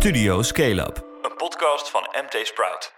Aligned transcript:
Studio 0.00 0.42
Scale 0.42 0.80
Up, 0.80 1.04
een 1.22 1.36
podcast 1.36 1.90
van 1.90 2.00
MT 2.00 2.46
Sprout. 2.46 2.92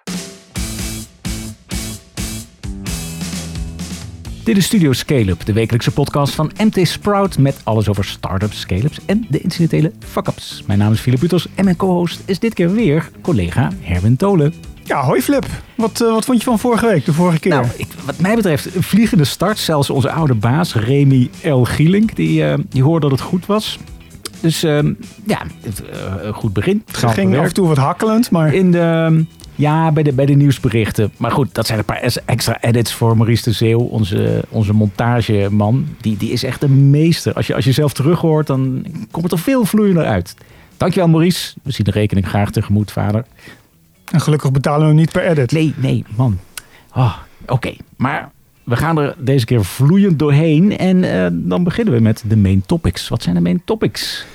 Dit 4.44 4.56
is 4.56 4.64
Studio 4.64 4.92
Scale-up, 4.92 5.44
de 5.44 5.52
wekelijkse 5.52 5.92
podcast 5.92 6.34
van 6.34 6.50
MT 6.58 6.88
Sprout 6.88 7.38
met 7.38 7.60
alles 7.64 7.88
over 7.88 8.04
startups, 8.04 8.60
scale-ups 8.60 8.98
en 9.06 9.26
de 9.28 9.40
incidentele 9.40 9.92
fuck-ups. 9.98 10.62
Mijn 10.66 10.78
naam 10.78 10.92
is 10.92 11.00
Philip 11.00 11.20
Butos 11.20 11.46
en 11.54 11.64
mijn 11.64 11.76
co-host 11.76 12.22
is 12.24 12.38
dit 12.38 12.54
keer 12.54 12.72
weer 12.72 13.10
collega 13.22 13.70
Herwin 13.80 14.16
Tolen. 14.16 14.54
Ja, 14.84 15.02
hoi 15.02 15.22
Flip. 15.22 15.46
Wat, 15.74 16.00
eh, 16.00 16.12
wat 16.12 16.24
vond 16.24 16.38
je 16.38 16.44
van 16.44 16.58
vorige 16.58 16.86
week, 16.86 17.04
de 17.04 17.12
vorige 17.12 17.38
keer? 17.38 17.52
Nou, 17.52 17.66
ik, 17.76 17.88
wat 18.04 18.18
mij 18.18 18.34
betreft 18.34 18.74
een 18.74 18.82
vliegende 18.82 19.24
start. 19.24 19.58
Zelfs 19.58 19.90
onze 19.90 20.10
oude 20.10 20.34
baas 20.34 20.74
Remy 20.74 21.30
L. 21.42 21.62
Gielink, 21.62 22.16
die, 22.16 22.44
eh, 22.44 22.58
die 22.68 22.82
hoorde 22.82 23.08
dat 23.08 23.18
het 23.18 23.28
goed 23.28 23.46
was. 23.46 23.78
Dus 24.42 24.62
ehm, 24.62 24.92
ja, 25.26 25.42
het, 25.60 25.82
eh, 25.84 26.32
goed 26.32 26.52
begin. 26.52 26.82
het 26.86 26.96
ging 26.96 27.38
af 27.38 27.44
en 27.44 27.54
toe 27.54 27.66
wat 27.66 27.76
hakkelend, 27.76 28.30
maar... 28.30 28.54
In 28.54 28.70
de, 28.70 29.24
ja, 29.54 29.92
bij 29.92 30.02
de, 30.02 30.12
bij 30.12 30.26
de 30.26 30.34
nieuwsberichten. 30.34 31.12
Maar 31.16 31.30
goed, 31.30 31.54
dat 31.54 31.66
zijn 31.66 31.78
een 31.78 31.84
paar 31.84 32.12
extra 32.24 32.60
edits 32.60 32.92
voor 32.92 33.16
Maurice 33.16 33.44
de 33.44 33.52
Zeeuw, 33.52 33.80
onze, 33.80 34.44
onze 34.48 34.72
montageman. 34.72 35.86
Die, 36.00 36.16
die 36.16 36.30
is 36.30 36.44
echt 36.44 36.62
een 36.62 36.90
meester. 36.90 37.32
Als 37.32 37.46
je, 37.46 37.54
als 37.54 37.64
je 37.64 37.72
zelf 37.72 37.92
terug 37.92 38.20
hoort, 38.20 38.46
dan 38.46 38.86
komt 39.10 39.24
het 39.24 39.32
er 39.32 39.38
veel 39.38 39.64
vloeiender 39.64 40.04
uit. 40.04 40.34
Dankjewel 40.76 41.08
Maurice. 41.08 41.54
We 41.62 41.70
zien 41.70 41.84
de 41.84 41.90
rekening 41.90 42.28
graag 42.28 42.50
tegemoet, 42.50 42.92
vader. 42.92 43.24
En 44.10 44.20
gelukkig 44.20 44.52
betalen 44.52 44.88
we 44.88 44.94
niet 44.94 45.12
per 45.12 45.26
edit. 45.26 45.52
Nee, 45.52 45.74
nee, 45.76 46.04
man. 46.16 46.38
Ah, 46.88 47.14
Oké, 47.46 47.74
maar 47.96 48.30
we 48.72 48.78
gaan 48.78 48.98
er 48.98 49.14
deze 49.18 49.44
keer 49.44 49.64
vloeiend 49.64 50.18
doorheen. 50.18 50.78
En 50.78 51.04
eh, 51.04 51.26
dan 51.32 51.64
beginnen 51.64 51.94
we 51.94 52.00
met 52.00 52.22
de 52.26 52.36
main 52.36 52.62
topics. 52.66 53.08
Wat 53.08 53.22
zijn 53.22 53.34
de 53.34 53.40
main 53.40 53.62
topics? 53.64 54.26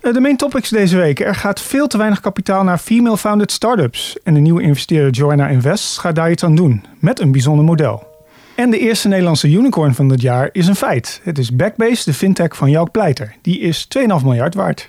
Eh, 0.00 0.12
de 0.12 0.20
main 0.20 0.36
topics 0.36 0.68
deze 0.68 0.96
week. 0.96 1.20
Er 1.20 1.34
gaat 1.34 1.60
veel 1.60 1.86
te 1.86 1.98
weinig 1.98 2.20
kapitaal 2.20 2.64
naar 2.64 2.78
female-founded 2.78 3.52
startups. 3.52 4.16
En 4.22 4.34
de 4.34 4.40
nieuwe 4.40 4.62
investeerder 4.62 5.10
Joanna 5.10 5.48
Invest 5.48 5.98
gaat 5.98 6.14
daar 6.14 6.30
iets 6.30 6.44
aan 6.44 6.54
doen. 6.54 6.84
Met 6.98 7.20
een 7.20 7.32
bijzonder 7.32 7.64
model. 7.64 8.06
En 8.54 8.70
de 8.70 8.78
eerste 8.78 9.08
Nederlandse 9.08 9.50
unicorn 9.50 9.94
van 9.94 10.08
dit 10.08 10.20
jaar 10.20 10.48
is 10.52 10.66
een 10.66 10.76
feit. 10.76 11.20
Het 11.22 11.38
is 11.38 11.56
Backbase, 11.56 12.04
de 12.04 12.14
fintech 12.14 12.56
van 12.56 12.70
Jouk 12.70 12.90
Pleiter. 12.90 13.34
Die 13.42 13.60
is 13.60 13.88
2,5 13.98 14.04
miljard 14.24 14.54
waard. 14.54 14.88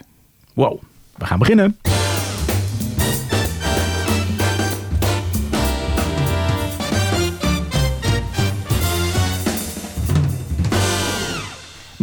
Wow, 0.53 0.81
we 1.17 1.25
gaan 1.25 1.39
beginnen. 1.39 1.77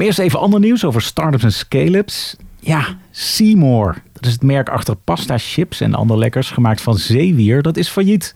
Maar 0.02 0.10
eerst 0.10 0.22
even 0.22 0.40
ander 0.40 0.60
nieuws 0.60 0.84
over 0.84 1.02
startups 1.02 1.44
en 1.44 1.52
scale-ups. 1.52 2.36
Ja, 2.60 2.86
Seymour. 3.10 4.02
Dat 4.12 4.26
is 4.26 4.32
het 4.32 4.42
merk 4.42 4.68
achter 4.68 4.96
pasta, 4.96 5.38
chips 5.38 5.80
en 5.80 5.94
andere 5.94 6.18
lekkers 6.18 6.50
gemaakt 6.50 6.80
van 6.80 6.94
zeewier. 6.94 7.62
Dat 7.62 7.76
is 7.76 7.88
failliet. 7.88 8.34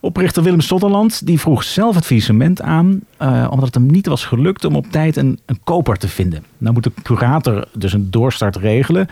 Oprichter 0.00 0.42
Willem 0.42 0.60
Sotterland 0.60 1.26
die 1.26 1.40
vroeg 1.40 1.62
zelf 1.62 1.94
het 1.94 2.62
aan, 2.62 3.00
eh, 3.16 3.46
omdat 3.50 3.66
het 3.66 3.74
hem 3.74 3.86
niet 3.86 4.06
was 4.06 4.24
gelukt 4.24 4.64
om 4.64 4.76
op 4.76 4.86
tijd 4.90 5.16
een, 5.16 5.38
een 5.46 5.60
koper 5.64 5.96
te 5.96 6.08
vinden. 6.08 6.44
Nou 6.58 6.74
moet 6.74 6.84
de 6.84 6.92
curator 7.02 7.68
dus 7.72 7.92
een 7.92 8.10
doorstart 8.10 8.56
regelen. 8.56 9.08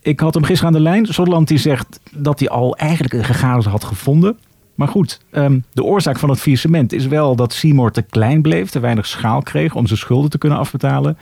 Ik 0.00 0.20
had 0.20 0.34
hem 0.34 0.44
gisteren 0.44 0.74
aan 0.74 0.82
de 0.82 0.88
lijn. 0.88 1.06
Sotterland 1.06 1.48
die 1.48 1.58
zegt 1.58 2.00
dat 2.10 2.38
hij 2.38 2.48
al 2.48 2.76
eigenlijk 2.76 3.14
een 3.14 3.24
gegaderd 3.24 3.66
had 3.66 3.84
gevonden. 3.84 4.38
Maar 4.74 4.88
goed, 4.88 5.20
ehm, 5.30 5.58
de 5.72 5.84
oorzaak 5.84 6.18
van 6.18 6.30
het 6.30 6.40
faillissement 6.40 6.92
is 6.92 7.06
wel 7.06 7.36
dat 7.36 7.52
Seymour 7.52 7.90
te 7.90 8.02
klein 8.02 8.42
bleef, 8.42 8.70
te 8.70 8.80
weinig 8.80 9.06
schaal 9.06 9.42
kreeg 9.42 9.74
om 9.74 9.86
zijn 9.86 9.98
schulden 9.98 10.30
te 10.30 10.38
kunnen 10.38 10.58
afbetalen. 10.58 11.18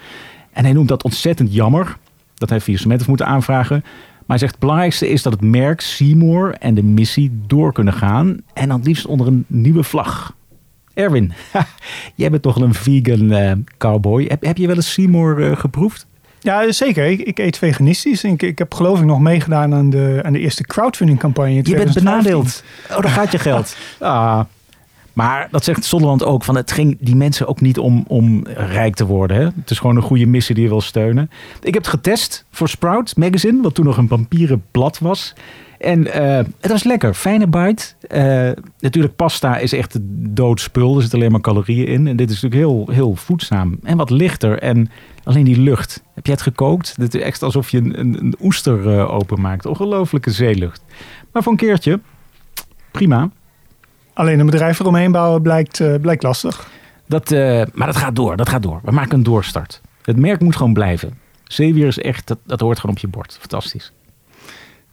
En 0.52 0.64
hij 0.64 0.72
noemt 0.72 0.88
dat 0.88 1.04
ontzettend 1.04 1.54
jammer 1.54 1.96
dat 2.34 2.48
hij 2.48 2.60
faillissement 2.60 2.98
heeft 2.98 3.08
moeten 3.08 3.26
aanvragen. 3.26 3.80
Maar 4.30 4.38
hij 4.38 4.38
zegt 4.38 4.50
het 4.50 4.60
belangrijkste 4.60 5.08
is 5.08 5.22
dat 5.22 5.32
het 5.32 5.42
merk 5.42 5.80
Seymour 5.80 6.54
en 6.54 6.74
de 6.74 6.82
missie 6.82 7.40
door 7.46 7.72
kunnen 7.72 7.92
gaan. 7.92 8.36
En 8.52 8.68
dan 8.68 8.82
liefst 8.82 9.06
onder 9.06 9.26
een 9.26 9.44
nieuwe 9.46 9.82
vlag. 9.82 10.34
Erwin, 10.94 11.32
jij 12.14 12.30
bent 12.30 12.42
toch 12.42 12.56
een 12.56 12.74
vegan 12.74 13.32
eh, 13.32 13.52
cowboy. 13.78 14.24
Heb, 14.28 14.44
heb 14.44 14.56
je 14.56 14.66
wel 14.66 14.76
eens 14.76 14.92
Seymour 14.92 15.50
eh, 15.50 15.56
geproefd? 15.56 16.06
Ja, 16.40 16.72
zeker. 16.72 17.06
Ik, 17.06 17.20
ik 17.20 17.38
eet 17.38 17.58
veganistisch. 17.58 18.24
En 18.24 18.30
ik, 18.30 18.42
ik 18.42 18.58
heb 18.58 18.74
geloof 18.74 18.98
ik 18.98 19.04
nog 19.04 19.20
meegedaan 19.20 19.74
aan 19.74 19.90
de, 19.90 20.20
aan 20.22 20.32
de 20.32 20.38
eerste 20.38 20.62
crowdfunding 20.62 21.18
campagne. 21.18 21.54
Je 21.54 21.62
bent 21.62 21.66
2015. 21.66 22.04
benadeeld. 22.04 22.62
Oh, 22.90 23.02
daar 23.02 23.12
gaat 23.12 23.32
je 23.32 23.38
geld. 23.38 23.76
Ah. 23.98 24.40
Maar 25.12 25.48
dat 25.50 25.64
zegt 25.64 25.84
Zonderland 25.84 26.24
ook. 26.24 26.44
Van 26.44 26.56
het 26.56 26.72
ging 26.72 26.96
die 27.00 27.16
mensen 27.16 27.46
ook 27.46 27.60
niet 27.60 27.78
om, 27.78 28.04
om 28.08 28.46
rijk 28.46 28.94
te 28.94 29.06
worden. 29.06 29.36
Hè? 29.36 29.42
Het 29.42 29.70
is 29.70 29.78
gewoon 29.78 29.96
een 29.96 30.02
goede 30.02 30.26
missie 30.26 30.54
die 30.54 30.64
je 30.64 30.70
wil 30.70 30.80
steunen. 30.80 31.30
Ik 31.62 31.74
heb 31.74 31.82
het 31.82 31.92
getest 31.92 32.44
voor 32.50 32.68
Sprout 32.68 33.16
Magazine. 33.16 33.62
Wat 33.62 33.74
toen 33.74 33.84
nog 33.84 33.96
een 33.96 34.08
papieren 34.08 34.64
blad 34.70 34.98
was. 34.98 35.34
En 35.80 36.12
eh, 36.12 36.44
het 36.60 36.70
was 36.70 36.84
lekker. 36.84 37.14
Fijne 37.14 37.46
bite. 37.46 37.84
Eh, 38.08 38.50
natuurlijk 38.78 39.16
pasta 39.16 39.58
is 39.58 39.72
echt 39.72 39.98
doodspul. 40.34 40.94
Er 40.94 41.00
zitten 41.00 41.18
alleen 41.18 41.32
maar 41.32 41.40
calorieën 41.40 41.86
in. 41.86 42.06
En 42.06 42.16
dit 42.16 42.30
is 42.30 42.40
natuurlijk 42.40 42.70
heel, 42.70 42.94
heel 42.94 43.14
voedzaam. 43.14 43.78
En 43.82 43.96
wat 43.96 44.10
lichter. 44.10 44.58
En 44.58 44.90
alleen 45.24 45.44
die 45.44 45.60
lucht. 45.60 46.02
Heb 46.14 46.26
jij 46.26 46.34
het 46.34 46.42
gekookt? 46.42 46.94
Het 46.96 47.14
is 47.14 47.22
echt 47.22 47.42
alsof 47.42 47.70
je 47.70 47.78
een, 47.78 48.00
een, 48.00 48.16
een 48.20 48.34
oester 48.40 48.98
eh, 48.98 49.14
openmaakt. 49.14 49.66
Ongelooflijke 49.66 50.30
zeelucht. 50.30 50.82
Maar 51.32 51.42
voor 51.42 51.52
een 51.52 51.58
keertje, 51.58 52.00
prima. 52.90 53.30
Alleen 54.12 54.38
een 54.38 54.46
bedrijf 54.46 54.80
eromheen 54.80 55.12
bouwen 55.12 55.42
blijkt, 55.42 56.00
blijkt 56.00 56.22
lastig. 56.22 56.70
Dat, 57.06 57.30
maar 57.74 57.86
dat 57.86 57.96
gaat 57.96 58.16
door, 58.16 58.36
dat 58.36 58.48
gaat 58.48 58.62
door. 58.62 58.80
We 58.84 58.90
maken 58.90 59.14
een 59.14 59.22
doorstart. 59.22 59.80
Het 60.02 60.16
merk 60.16 60.40
moet 60.40 60.56
gewoon 60.56 60.72
blijven. 60.72 61.18
Zeewier 61.44 61.86
is 61.86 61.98
echt, 61.98 62.26
dat, 62.26 62.38
dat 62.46 62.60
hoort 62.60 62.80
gewoon 62.80 62.96
op 62.96 63.02
je 63.02 63.08
bord. 63.08 63.36
Fantastisch. 63.40 63.92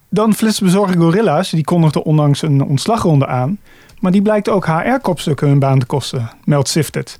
Dan 0.09 0.34
flitsbezorger 0.34 0.97
Gorilla's, 0.97 1.50
die 1.50 1.63
kondigde 1.63 2.03
onlangs 2.03 2.41
een 2.41 2.63
ontslagronde 2.63 3.28
aan. 3.28 3.57
Maar 4.00 4.12
die 4.12 4.22
blijkt 4.22 4.50
ook 4.50 4.66
HR-kopstukken 4.66 5.47
hun 5.47 5.59
baan 5.59 5.79
te 5.79 5.85
kosten, 5.85 6.29
meldt 6.44 6.69
Sifted. 6.69 7.19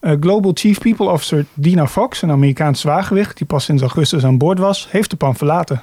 Eh, 0.00 0.12
Global 0.20 0.50
Chief 0.54 0.78
People 0.78 1.10
Officer 1.10 1.46
Dina 1.54 1.86
Fox, 1.86 2.22
een 2.22 2.30
Amerikaans 2.30 2.80
zwaargewicht 2.80 3.38
die 3.38 3.46
pas 3.46 3.64
sinds 3.64 3.82
augustus 3.82 4.24
aan 4.24 4.38
boord 4.38 4.58
was, 4.58 4.88
heeft 4.90 5.10
de 5.10 5.16
pan 5.16 5.36
verlaten. 5.36 5.82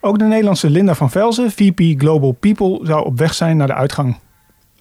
Ook 0.00 0.18
de 0.18 0.24
Nederlandse 0.24 0.70
Linda 0.70 0.94
van 0.94 1.10
Velzen, 1.10 1.50
VP 1.50 2.00
Global 2.00 2.32
People, 2.32 2.78
zou 2.82 3.04
op 3.04 3.18
weg 3.18 3.34
zijn 3.34 3.56
naar 3.56 3.66
de 3.66 3.74
uitgang. 3.74 4.16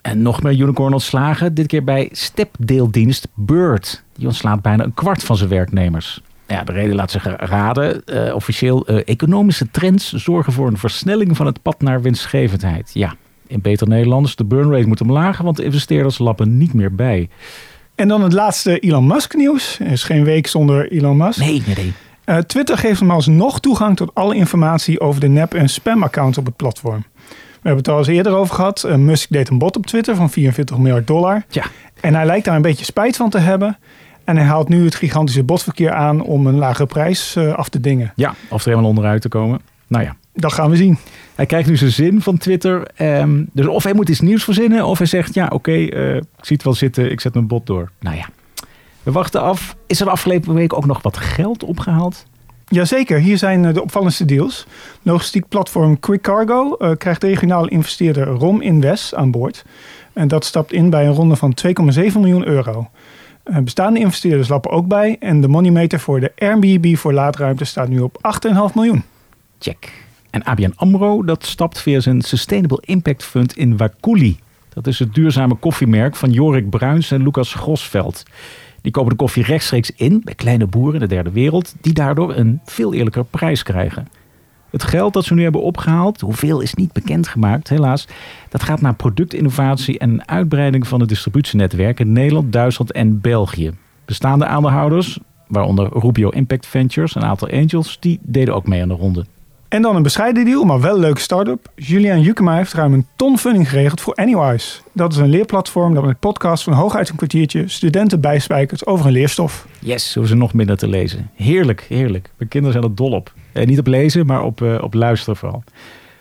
En 0.01 0.21
nog 0.21 0.43
meer 0.43 0.53
unicorn 0.53 0.93
ontslagen. 0.93 1.53
Dit 1.53 1.67
keer 1.67 1.83
bij 1.83 2.09
stepdeeldienst 2.11 3.27
Bird. 3.33 4.03
Die 4.13 4.27
ontslaat 4.27 4.61
bijna 4.61 4.83
een 4.83 4.93
kwart 4.93 5.23
van 5.23 5.37
zijn 5.37 5.49
werknemers. 5.49 6.21
Ja, 6.49 6.63
de 6.63 6.71
reden 6.71 6.95
laat 6.95 7.11
zich 7.11 7.23
raden. 7.37 8.05
Eh, 8.05 8.35
officieel, 8.35 8.85
eh, 8.87 9.01
economische 9.05 9.71
trends 9.71 10.13
zorgen 10.13 10.53
voor 10.53 10.67
een 10.67 10.77
versnelling 10.77 11.37
van 11.37 11.45
het 11.45 11.61
pad 11.61 11.81
naar 11.81 12.01
winstgevendheid. 12.01 12.91
Ja, 12.93 13.13
in 13.47 13.61
beter 13.61 13.87
Nederlands, 13.87 14.35
de 14.35 14.45
burn 14.45 14.71
rate 14.71 14.87
moet 14.87 15.01
omlaag, 15.01 15.37
want 15.37 15.57
de 15.57 15.63
investeerders 15.63 16.17
lappen 16.17 16.57
niet 16.57 16.73
meer 16.73 16.95
bij. 16.95 17.29
En 17.95 18.07
dan 18.07 18.23
het 18.23 18.33
laatste 18.33 18.79
Elon 18.79 19.07
Musk 19.07 19.33
nieuws. 19.35 19.79
Er 19.79 19.91
is 19.91 20.03
geen 20.03 20.23
week 20.23 20.47
zonder 20.47 20.91
Elon 20.91 21.17
Musk. 21.17 21.39
Nee, 21.39 21.63
nee, 21.65 21.75
nee. 21.75 21.93
Eh, 22.23 22.37
Twitter 22.37 22.77
geeft 22.77 22.99
hem 22.99 23.11
alsnog 23.11 23.59
toegang 23.59 23.95
tot 23.95 24.11
alle 24.13 24.35
informatie 24.35 24.99
over 24.99 25.21
de 25.21 25.27
nep- 25.27 25.53
en 25.53 25.69
spam-accounts 25.69 26.37
op 26.37 26.45
het 26.45 26.55
platform. 26.55 27.03
We 27.27 27.35
hebben 27.67 27.77
het 27.77 27.87
al 27.87 27.97
eens 27.97 28.07
eerder 28.07 28.33
over 28.33 28.55
gehad. 28.55 28.83
Eh, 28.83 28.95
Musk 28.95 29.29
deed 29.29 29.49
een 29.49 29.57
bot 29.57 29.75
op 29.77 29.85
Twitter 29.85 30.15
van 30.15 30.29
44 30.29 30.77
miljard 30.77 31.07
dollar. 31.07 31.43
Tja, 31.47 31.63
En 32.01 32.15
hij 32.15 32.25
lijkt 32.25 32.45
daar 32.45 32.55
een 32.55 32.61
beetje 32.61 32.85
spijt 32.85 33.15
van 33.15 33.29
te 33.29 33.37
hebben. 33.37 33.77
En 34.29 34.37
hij 34.37 34.45
haalt 34.45 34.69
nu 34.69 34.83
het 34.85 34.95
gigantische 34.95 35.43
botverkeer 35.43 35.91
aan 35.91 36.21
om 36.21 36.47
een 36.47 36.57
lage 36.57 36.85
prijs 36.85 37.35
eh, 37.35 37.53
af 37.53 37.69
te 37.69 37.79
dingen. 37.79 38.11
ja, 38.15 38.35
of 38.49 38.61
er 38.61 38.69
helemaal 38.69 38.89
onderuit 38.89 39.21
te 39.21 39.29
komen. 39.29 39.61
Nou 39.87 40.03
ja, 40.03 40.15
Dat 40.33 40.53
gaan 40.53 40.69
we 40.69 40.75
zien. 40.75 40.97
Hij 41.35 41.45
krijgt 41.45 41.69
nu 41.69 41.77
zijn 41.77 41.91
zin 41.91 42.21
van 42.21 42.37
Twitter. 42.37 42.87
Ehm, 42.95 43.43
dus 43.51 43.67
of 43.67 43.83
hij 43.83 43.93
moet 43.93 44.09
iets 44.09 44.19
nieuws 44.19 44.43
verzinnen, 44.43 44.85
of 44.85 44.97
hij 44.97 45.07
zegt: 45.07 45.33
Ja, 45.33 45.47
oké, 45.47 45.71
eh, 45.71 46.15
ik 46.15 46.23
zie 46.41 46.55
het 46.55 46.63
wel 46.63 46.73
zitten, 46.73 47.11
ik 47.11 47.19
zet 47.19 47.33
mijn 47.33 47.47
bot 47.47 47.65
door. 47.65 47.91
Nou 47.99 48.15
ja, 48.15 48.25
we 49.03 49.11
wachten 49.11 49.41
af. 49.41 49.75
Is 49.87 49.99
er 49.99 50.05
de 50.05 50.11
afgelopen 50.11 50.53
week 50.53 50.73
ook 50.73 50.85
nog 50.85 51.01
wat 51.01 51.17
geld 51.17 51.63
opgehaald? 51.63 52.25
Jazeker, 52.67 53.19
hier 53.19 53.37
zijn 53.37 53.65
eh, 53.65 53.73
de 53.73 53.81
opvallendste 53.81 54.25
deals. 54.25 54.65
Logistiek 55.01 55.47
platform 55.47 55.99
Quick 55.99 56.21
Cargo 56.21 56.77
krijgt 56.97 57.23
regionale 57.23 57.69
investeerder 57.69 58.27
Rom 58.27 58.61
Invest 58.61 59.15
aan 59.15 59.31
boord. 59.31 59.65
En 60.13 60.27
dat 60.27 60.45
stapt 60.45 60.71
in 60.71 60.89
bij 60.89 61.05
een 61.05 61.13
ronde 61.13 61.35
van 61.35 61.57
2,7 61.67 62.13
miljoen 62.13 62.47
euro. 62.47 62.89
Eh, 63.49 63.57
bestaande 63.57 63.99
investeerders 63.99 64.47
lappen 64.47 64.71
ook 64.71 64.87
bij. 64.87 65.15
En 65.19 65.41
de 65.41 65.47
moneymeter 65.47 65.99
voor 65.99 66.19
de 66.19 66.31
Airbnb 66.37 66.95
voor 66.95 67.13
laadruimte 67.13 67.65
staat 67.65 67.87
nu 67.87 67.99
op 67.99 68.17
8,5 68.21 68.75
miljoen. 68.75 69.03
Check. 69.59 69.91
En 70.29 70.43
ABN 70.43 70.73
AMRO, 70.75 71.23
dat 71.23 71.45
stapt 71.45 71.81
via 71.81 71.99
zijn 71.99 72.21
Sustainable 72.21 72.81
Impact 72.81 73.23
Fund 73.23 73.57
in 73.57 73.77
Wakuli. 73.77 74.39
Dat 74.73 74.87
is 74.87 74.99
het 74.99 75.13
duurzame 75.13 75.55
koffiemerk 75.55 76.15
van 76.15 76.31
Jorik 76.31 76.69
Bruins 76.69 77.11
en 77.11 77.23
Lucas 77.23 77.53
Grosveld. 77.53 78.23
Die 78.81 78.91
kopen 78.91 79.09
de 79.09 79.17
koffie 79.17 79.43
rechtstreeks 79.43 79.91
in 79.95 80.21
bij 80.23 80.35
kleine 80.35 80.67
boeren 80.67 80.93
in 80.93 80.99
de 80.99 81.15
derde 81.15 81.31
wereld, 81.31 81.75
die 81.81 81.93
daardoor 81.93 82.35
een 82.35 82.59
veel 82.65 82.93
eerlijker 82.93 83.25
prijs 83.25 83.63
krijgen. 83.63 84.07
Het 84.71 84.83
geld 84.83 85.13
dat 85.13 85.25
ze 85.25 85.33
nu 85.33 85.43
hebben 85.43 85.61
opgehaald, 85.61 86.21
hoeveel 86.21 86.59
is 86.59 86.73
niet 86.73 86.93
bekendgemaakt, 86.93 87.69
helaas. 87.69 88.07
Dat 88.49 88.63
gaat 88.63 88.81
naar 88.81 88.93
productinnovatie 88.93 89.99
en 89.99 90.27
uitbreiding 90.27 90.87
van 90.87 90.99
het 90.99 91.09
distributienetwerk 91.09 91.99
in 91.99 92.11
Nederland, 92.11 92.53
Duitsland 92.53 92.91
en 92.91 93.21
België. 93.21 93.71
Bestaande 94.05 94.45
aandeelhouders, 94.45 95.19
waaronder 95.47 95.89
Rubio 95.93 96.29
Impact 96.29 96.65
Ventures 96.65 97.15
en 97.15 97.21
een 97.21 97.27
aantal 97.27 97.49
angels, 97.49 97.97
die 97.99 98.19
deden 98.21 98.55
ook 98.55 98.67
mee 98.67 98.81
aan 98.81 98.87
de 98.87 98.93
ronde. 98.93 99.25
En 99.69 99.81
dan 99.81 99.95
een 99.95 100.03
bescheiden 100.03 100.45
deal, 100.45 100.63
maar 100.63 100.81
wel 100.81 100.93
een 100.93 100.99
leuke 100.99 101.21
start-up. 101.21 101.71
Julian 101.75 102.21
Jukema 102.21 102.55
heeft 102.55 102.73
ruim 102.73 102.93
een 102.93 103.05
ton 103.15 103.37
funding 103.37 103.69
geregeld 103.69 104.01
voor 104.01 104.13
Anywise. 104.13 104.79
Dat 104.93 105.11
is 105.11 105.17
een 105.17 105.29
leerplatform 105.29 105.93
dat 105.93 106.05
met 106.05 106.19
podcasts 106.19 106.63
van 106.63 106.73
hooguit 106.73 107.09
een 107.09 107.15
kwartiertje 107.15 107.67
studenten 107.67 108.21
bijspijkert 108.21 108.85
over 108.85 109.05
een 109.05 109.11
leerstof. 109.11 109.67
Yes, 109.79 110.11
zo 110.11 110.21
is 110.21 110.29
er 110.29 110.37
nog 110.37 110.53
minder 110.53 110.77
te 110.77 110.87
lezen. 110.87 111.29
Heerlijk, 111.35 111.85
heerlijk. 111.89 112.29
Mijn 112.37 112.49
kinderen 112.49 112.79
zijn 112.79 112.91
er 112.91 112.95
dol 112.95 113.11
op. 113.11 113.33
Eh, 113.51 113.65
niet 113.65 113.79
op 113.79 113.87
lezen, 113.87 114.25
maar 114.25 114.43
op, 114.43 114.61
eh, 114.61 114.77
op 114.81 114.93
luisteren 114.93 115.35
vooral. 115.35 115.63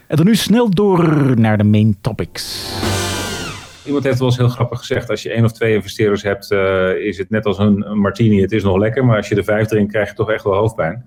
En 0.06 0.16
dan 0.16 0.26
nu 0.26 0.34
snel 0.34 0.70
door 0.70 1.32
naar 1.40 1.58
de 1.58 1.64
main 1.64 1.96
topics. 2.00 2.72
Iemand 3.84 4.04
heeft 4.04 4.18
wel 4.18 4.28
eens 4.28 4.36
heel 4.36 4.48
grappig 4.48 4.78
gezegd: 4.78 5.10
als 5.10 5.22
je 5.22 5.32
één 5.32 5.44
of 5.44 5.52
twee 5.52 5.74
investeerders 5.74 6.22
hebt, 6.22 6.50
eh, 6.50 6.90
is 6.94 7.18
het 7.18 7.30
net 7.30 7.46
als 7.46 7.58
een, 7.58 7.90
een 7.90 7.98
martini. 7.98 8.40
Het 8.40 8.52
is 8.52 8.62
nog 8.62 8.76
lekker, 8.76 9.04
maar 9.04 9.16
als 9.16 9.28
je 9.28 9.34
er 9.34 9.44
vijf 9.44 9.66
drinkt, 9.66 9.92
krijg 9.92 10.08
je 10.08 10.14
toch 10.14 10.30
echt 10.30 10.44
wel 10.44 10.54
hoofdpijn. 10.54 11.04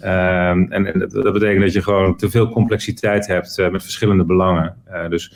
Ehm, 0.00 0.62
en, 0.62 1.08
dat 1.08 1.32
betekent 1.32 1.60
dat 1.60 1.72
je 1.72 1.82
gewoon 1.82 2.16
te 2.16 2.30
veel 2.30 2.48
complexiteit 2.48 3.26
hebt 3.26 3.58
eh, 3.58 3.70
met 3.70 3.82
verschillende 3.82 4.24
belangen. 4.24 4.76
Eh, 4.84 5.08
dus 5.08 5.32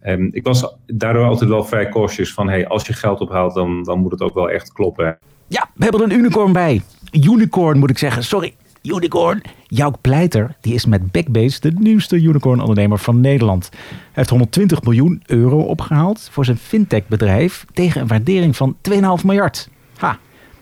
ehm, 0.00 0.28
ik 0.30 0.44
was 0.44 0.76
daardoor 0.86 1.24
altijd 1.24 1.50
wel 1.50 1.64
vrij 1.64 1.88
cautious 1.88 2.32
van: 2.32 2.48
hey, 2.48 2.66
als 2.66 2.86
je 2.86 2.92
geld 2.92 3.20
ophaalt, 3.20 3.54
dan, 3.54 3.82
dan 3.82 3.98
moet 3.98 4.10
het 4.10 4.20
ook 4.20 4.34
wel 4.34 4.50
echt 4.50 4.72
kloppen. 4.72 5.18
Ja, 5.46 5.70
we 5.74 5.82
hebben 5.82 6.00
er 6.00 6.10
een 6.10 6.18
unicorn 6.18 6.52
bij. 6.52 6.82
Unicorn 7.12 7.78
moet 7.78 7.90
ik 7.90 7.98
zeggen. 7.98 8.24
Sorry, 8.24 8.54
unicorn. 8.82 9.42
Jouk 9.66 10.00
Pleiter 10.00 10.56
die 10.60 10.74
is 10.74 10.86
met 10.86 11.12
Backbase 11.12 11.60
de 11.60 11.72
nieuwste 11.78 12.16
unicorn-ondernemer 12.16 12.98
van 12.98 13.20
Nederland. 13.20 13.68
Hij 13.72 14.10
heeft 14.12 14.30
120 14.30 14.82
miljoen 14.82 15.22
euro 15.26 15.60
opgehaald 15.60 16.28
voor 16.30 16.44
zijn 16.44 16.56
fintech-bedrijf 16.56 17.64
tegen 17.72 18.00
een 18.00 18.06
waardering 18.06 18.56
van 18.56 18.76
2,5 18.90 19.24
miljard. 19.24 19.68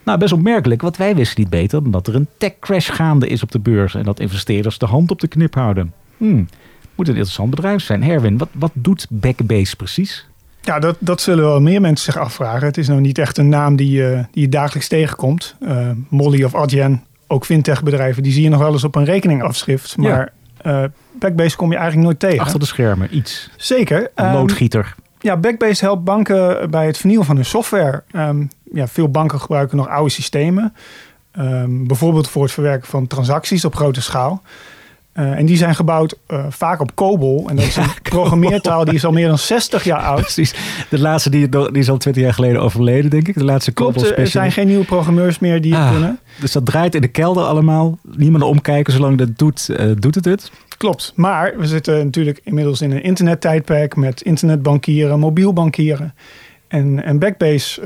Nou 0.04 0.18
best 0.18 0.32
opmerkelijk, 0.32 0.82
want 0.82 0.96
wij 0.96 1.14
wisten 1.14 1.40
niet 1.40 1.50
beter 1.50 1.82
dan 1.82 1.92
dat 1.92 2.06
er 2.06 2.14
een 2.14 2.28
tech-crash 2.38 2.90
gaande 2.90 3.26
is 3.26 3.42
op 3.42 3.52
de 3.52 3.58
beurs 3.58 3.94
en 3.94 4.02
dat 4.02 4.20
investeerders 4.20 4.78
de 4.78 4.86
hand 4.86 5.10
op 5.10 5.20
de 5.20 5.28
knip 5.28 5.54
houden. 5.54 5.92
Hmm, 6.16 6.48
moet 6.94 7.08
een 7.08 7.14
interessant 7.14 7.50
bedrijf 7.50 7.82
zijn. 7.82 8.02
Herwin, 8.02 8.38
wat, 8.38 8.48
wat 8.52 8.70
doet 8.74 9.06
Backbase 9.10 9.76
precies? 9.76 10.26
Ja, 10.60 10.78
dat, 10.78 10.96
dat 10.98 11.20
zullen 11.20 11.44
wel 11.44 11.60
meer 11.60 11.80
mensen 11.80 12.12
zich 12.12 12.22
afvragen. 12.22 12.66
Het 12.66 12.78
is 12.78 12.88
nou 12.88 13.00
niet 13.00 13.18
echt 13.18 13.38
een 13.38 13.48
naam 13.48 13.76
die, 13.76 14.00
uh, 14.00 14.18
die 14.30 14.42
je 14.42 14.48
dagelijks 14.48 14.88
tegenkomt. 14.88 15.54
Uh, 15.60 15.90
Molly 16.08 16.44
of 16.44 16.54
Adyen, 16.54 17.02
ook 17.26 17.44
fintechbedrijven, 17.44 18.22
die 18.22 18.32
zie 18.32 18.42
je 18.42 18.48
nog 18.48 18.60
wel 18.60 18.72
eens 18.72 18.84
op 18.84 18.94
een 18.94 19.04
rekeningafschrift. 19.04 19.96
Maar 19.96 20.32
ja. 20.62 20.82
uh, 20.82 20.88
Backbase 21.18 21.56
kom 21.56 21.70
je 21.70 21.76
eigenlijk 21.76 22.06
nooit 22.06 22.18
tegen. 22.18 22.38
Achter 22.38 22.60
de 22.60 22.66
schermen, 22.66 23.16
iets. 23.16 23.50
Zeker. 23.56 24.10
Een 24.14 24.32
loodgieter. 24.32 24.94
Um, 24.96 25.02
ja, 25.22 25.36
Backbase 25.36 25.84
helpt 25.84 26.04
banken 26.04 26.70
bij 26.70 26.86
het 26.86 26.98
vernieuwen 26.98 27.26
van 27.26 27.36
hun 27.36 27.44
software. 27.44 28.02
Um, 28.12 28.48
ja, 28.72 28.86
veel 28.86 29.08
banken 29.08 29.40
gebruiken 29.40 29.76
nog 29.76 29.88
oude 29.88 30.10
systemen. 30.10 30.74
Um, 31.38 31.86
bijvoorbeeld 31.86 32.28
voor 32.28 32.42
het 32.42 32.52
verwerken 32.52 32.88
van 32.88 33.06
transacties 33.06 33.64
op 33.64 33.74
grote 33.74 34.02
schaal. 34.02 34.42
Uh, 35.14 35.38
en 35.38 35.46
die 35.46 35.56
zijn 35.56 35.74
gebouwd 35.74 36.18
uh, 36.28 36.46
vaak 36.48 36.80
op 36.80 36.94
COBOL. 36.94 37.48
En 37.48 37.56
dat 37.56 37.64
is 37.64 37.76
een 37.76 37.82
ja, 37.82 37.94
programmeertaal 38.02 38.84
die 38.84 38.94
is 38.94 39.04
al 39.04 39.12
meer 39.12 39.28
dan 39.28 39.38
60 39.38 39.84
jaar 39.84 40.00
oud. 40.00 40.20
Precies. 40.20 40.54
De 40.88 40.98
laatste 40.98 41.30
die, 41.30 41.48
die 41.48 41.70
is 41.72 41.90
al 41.90 41.96
20 41.96 42.22
jaar 42.22 42.34
geleden 42.34 42.60
overleden, 42.60 43.10
denk 43.10 43.28
ik. 43.28 43.34
De 43.34 43.44
laatste 43.44 43.72
COBOL 43.72 44.02
Klopt, 44.02 44.18
er 44.18 44.26
zijn 44.26 44.52
geen 44.52 44.66
nieuwe 44.66 44.84
programmeurs 44.84 45.38
meer 45.38 45.60
die 45.60 45.74
het 45.74 45.82
ah, 45.82 45.90
kunnen. 45.90 46.18
Dus 46.40 46.52
dat 46.52 46.66
draait 46.66 46.94
in 46.94 47.00
de 47.00 47.08
kelder 47.08 47.44
allemaal. 47.44 47.98
Niemand 48.16 48.44
omkijken, 48.44 48.92
zolang 48.92 49.18
dat 49.18 49.38
doet, 49.38 49.68
uh, 49.70 49.92
doet 49.98 50.14
het 50.14 50.24
het. 50.24 50.50
Klopt, 50.76 51.12
maar 51.16 51.54
we 51.58 51.66
zitten 51.66 52.04
natuurlijk 52.04 52.40
inmiddels 52.44 52.80
in 52.80 52.90
een 52.90 53.02
internettijdperk 53.02 53.96
met 53.96 54.20
internetbankieren, 54.20 55.18
mobiel 55.18 55.52
bankieren. 55.52 56.14
En, 56.68 57.04
en 57.04 57.18
Backbase 57.18 57.80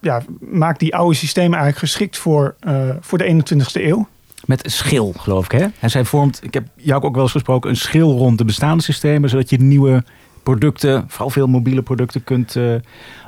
ja, 0.00 0.22
maakt 0.40 0.80
die 0.80 0.94
oude 0.94 1.14
systemen 1.14 1.58
eigenlijk 1.58 1.78
geschikt 1.78 2.18
voor, 2.18 2.54
voor 3.00 3.18
de 3.18 3.24
21ste 3.24 3.82
eeuw 3.82 4.08
met 4.44 4.64
een 4.64 4.70
schil, 4.70 5.14
geloof 5.16 5.44
ik. 5.44 5.50
Hè? 5.50 5.66
En 5.80 5.90
zij 5.90 6.04
vormt, 6.04 6.40
ik 6.42 6.54
heb 6.54 6.66
jou 6.76 7.02
ook 7.02 7.14
wel 7.14 7.22
eens 7.22 7.32
gesproken, 7.32 7.70
een 7.70 7.76
schil 7.76 8.16
rond 8.16 8.38
de 8.38 8.44
bestaande 8.44 8.82
systemen, 8.82 9.28
zodat 9.30 9.50
je 9.50 9.56
nieuwe 9.56 10.04
producten, 10.42 11.04
vooral 11.08 11.30
veel 11.30 11.46
mobiele 11.46 11.82
producten, 11.82 12.24
kunt. 12.24 12.54
Uh... 12.54 12.74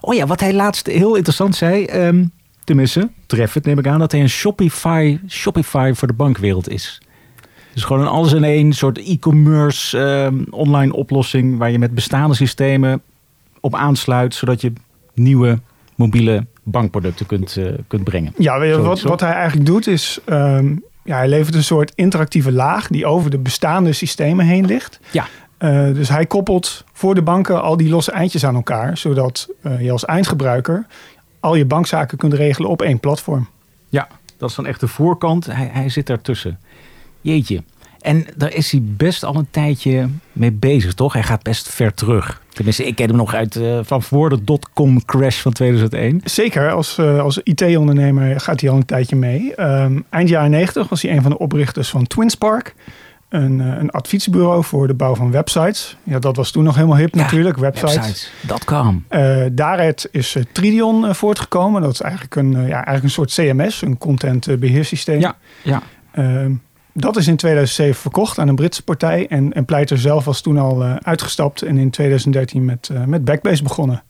Oh 0.01 0.15
ja, 0.15 0.27
wat 0.27 0.41
hij 0.41 0.53
laatst 0.53 0.87
heel 0.87 1.15
interessant 1.15 1.57
zei, 1.57 1.85
um, 2.07 2.31
tenminste, 2.65 3.11
tref 3.27 3.53
het 3.53 3.65
neem 3.65 3.79
ik 3.79 3.87
aan, 3.87 3.99
dat 3.99 4.13
hij 4.13 4.21
een 4.21 4.29
Shopify, 4.29 5.19
Shopify 5.29 5.93
voor 5.95 6.09
de 6.09 6.15
bankwereld 6.15 6.69
is. 6.69 7.03
Dus 7.75 7.85
gewoon 7.85 8.03
een 8.03 8.09
alles 8.09 8.33
in 8.33 8.45
één 8.45 8.73
soort 8.73 8.99
e-commerce 8.99 9.99
um, 9.99 10.47
online 10.51 10.93
oplossing 10.93 11.59
waar 11.59 11.71
je 11.71 11.79
met 11.79 11.95
bestaande 11.95 12.35
systemen 12.35 13.03
op 13.61 13.75
aansluit, 13.75 14.35
zodat 14.35 14.61
je 14.61 14.73
nieuwe 15.15 15.59
mobiele 15.95 16.47
bankproducten 16.63 17.27
kunt, 17.27 17.57
uh, 17.57 17.73
kunt 17.87 18.05
brengen. 18.05 18.33
Ja, 18.37 18.79
wat, 18.79 19.01
wat 19.01 19.21
hij 19.21 19.33
eigenlijk 19.33 19.67
doet 19.67 19.87
is. 19.87 20.19
Um, 20.27 20.85
ja, 21.05 21.17
hij 21.17 21.29
levert 21.29 21.55
een 21.55 21.65
soort 21.65 21.93
interactieve 21.95 22.53
laag 22.53 22.89
die 22.89 23.07
over 23.07 23.31
de 23.31 23.39
bestaande 23.39 23.93
systemen 23.93 24.47
heen 24.47 24.67
ligt. 24.67 25.01
Ja. 25.11 25.27
Uh, 25.59 25.95
dus 25.95 26.09
hij 26.09 26.27
koppelt 26.27 26.85
voor 26.93 27.15
de 27.15 27.23
banken 27.23 27.63
al 27.63 27.77
die 27.77 27.89
losse 27.89 28.13
eindjes 28.13 28.45
aan 28.45 28.55
elkaar, 28.55 28.97
zodat 28.97 29.49
uh, 29.63 29.81
je 29.81 29.91
als 29.91 30.05
eindgebruiker 30.05 30.87
al 31.41 31.55
je 31.55 31.65
bankzaken 31.65 32.19
kunt 32.19 32.33
regelen 32.33 32.71
op 32.71 32.83
één 32.83 33.01
platform. 33.01 33.49
Ja, 33.89 34.09
dat 34.37 34.51
is 34.51 34.57
dan 34.57 34.67
echt 34.67 34.81
de 34.81 34.89
voorkant. 34.89 35.47
Hij, 35.47 35.71
hij 35.73 35.89
zit 35.89 36.07
daartussen. 36.07 36.59
Jeetje. 37.21 37.63
En 38.01 38.27
daar 38.37 38.53
is 38.53 38.71
hij 38.71 38.81
best 38.85 39.25
al 39.25 39.37
een 39.37 39.51
tijdje 39.51 40.09
mee 40.33 40.53
bezig, 40.53 40.95
toch? 40.95 41.13
Hij 41.13 41.23
gaat 41.23 41.43
best 41.43 41.69
ver 41.69 41.95
terug. 41.95 42.42
Tenminste, 42.53 42.87
ik 42.87 42.95
ken 42.95 43.09
hem 43.09 43.17
nog 43.17 43.35
uit 43.35 43.55
uh, 43.57 43.79
van 43.83 44.03
voor 44.03 44.29
de 44.29 44.45
dotcom 44.45 45.05
crash 45.05 45.41
van 45.41 45.53
2001. 45.53 46.21
Zeker, 46.25 46.73
als, 46.73 46.99
uh, 46.99 47.21
als 47.21 47.39
IT-ondernemer 47.39 48.41
gaat 48.41 48.61
hij 48.61 48.71
al 48.71 48.77
een 48.77 48.85
tijdje 48.85 49.17
mee. 49.17 49.61
Um, 49.61 50.05
eind 50.11 50.29
jaren 50.29 50.51
90 50.51 50.89
was 50.89 51.03
hij 51.03 51.11
een 51.11 51.23
van 51.23 51.31
de 51.31 51.39
oprichters 51.39 51.91
van 51.91 52.07
Twinspark. 52.07 52.75
Een, 53.29 53.59
uh, 53.59 53.67
een 53.79 53.91
adviesbureau 53.91 54.65
voor 54.65 54.87
de 54.87 54.95
bouw 54.95 55.15
van 55.15 55.31
websites. 55.31 55.97
Ja, 56.03 56.19
dat 56.19 56.37
was 56.37 56.51
toen 56.51 56.65
nog 56.65 56.75
helemaal 56.75 56.97
hip 56.97 57.15
ja, 57.15 57.23
natuurlijk, 57.23 57.57
websites. 57.57 58.31
websites.com. 58.47 59.05
daaruit 59.53 60.09
is 60.11 60.37
Tridion 60.53 61.15
voortgekomen. 61.15 61.83
Dat 61.83 61.93
is 61.93 62.01
eigenlijk 62.01 62.37
een, 62.37 62.51
ja, 62.51 62.75
eigenlijk 62.75 63.03
een 63.03 63.11
soort 63.11 63.33
CMS, 63.33 63.83
een 63.83 63.99
contentbeheersysteem. 63.99 65.21
Ja, 65.21 65.37
ja. 65.63 65.83
Dat 66.95 67.17
is 67.17 67.27
in 67.27 67.37
2007 67.37 68.01
verkocht 68.01 68.39
aan 68.39 68.49
een 68.49 68.55
Britse 68.55 68.83
partij. 68.83 69.27
En, 69.29 69.53
en 69.53 69.65
Pleiter 69.65 69.99
zelf 69.99 70.25
was 70.25 70.41
toen 70.41 70.59
al 70.59 70.83
uh, 70.83 70.97
uitgestapt 70.97 71.63
en 71.63 71.79
in 71.79 71.91
2013 71.91 72.65
met, 72.65 72.89
uh, 72.93 73.05
met 73.05 73.25
Backbase 73.25 73.63
begonnen. 73.63 74.03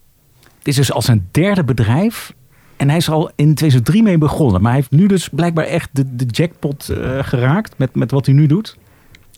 Het 0.59 0.69
is 0.69 0.77
dus 0.77 0.93
als 0.93 1.09
een 1.09 1.29
derde 1.31 1.65
bedrijf. 1.65 2.33
En 2.77 2.89
hij 2.89 2.97
is 2.97 3.11
al 3.11 3.31
in 3.35 3.55
2003 3.55 4.03
mee 4.03 4.19
begonnen. 4.19 4.63
Maar 4.63 4.73
hij 4.73 4.81
heeft 4.81 4.91
nu 4.93 5.07
dus 5.07 5.29
blijkbaar 5.29 5.65
echt 5.65 5.89
de, 5.93 6.17
de 6.17 6.25
jackpot 6.25 6.89
uh, 6.91 7.19
geraakt 7.23 7.75
met, 7.79 7.95
met 7.95 8.11
wat 8.11 8.27
hij 8.27 8.35
nu 8.35 8.47
doet. 8.47 8.77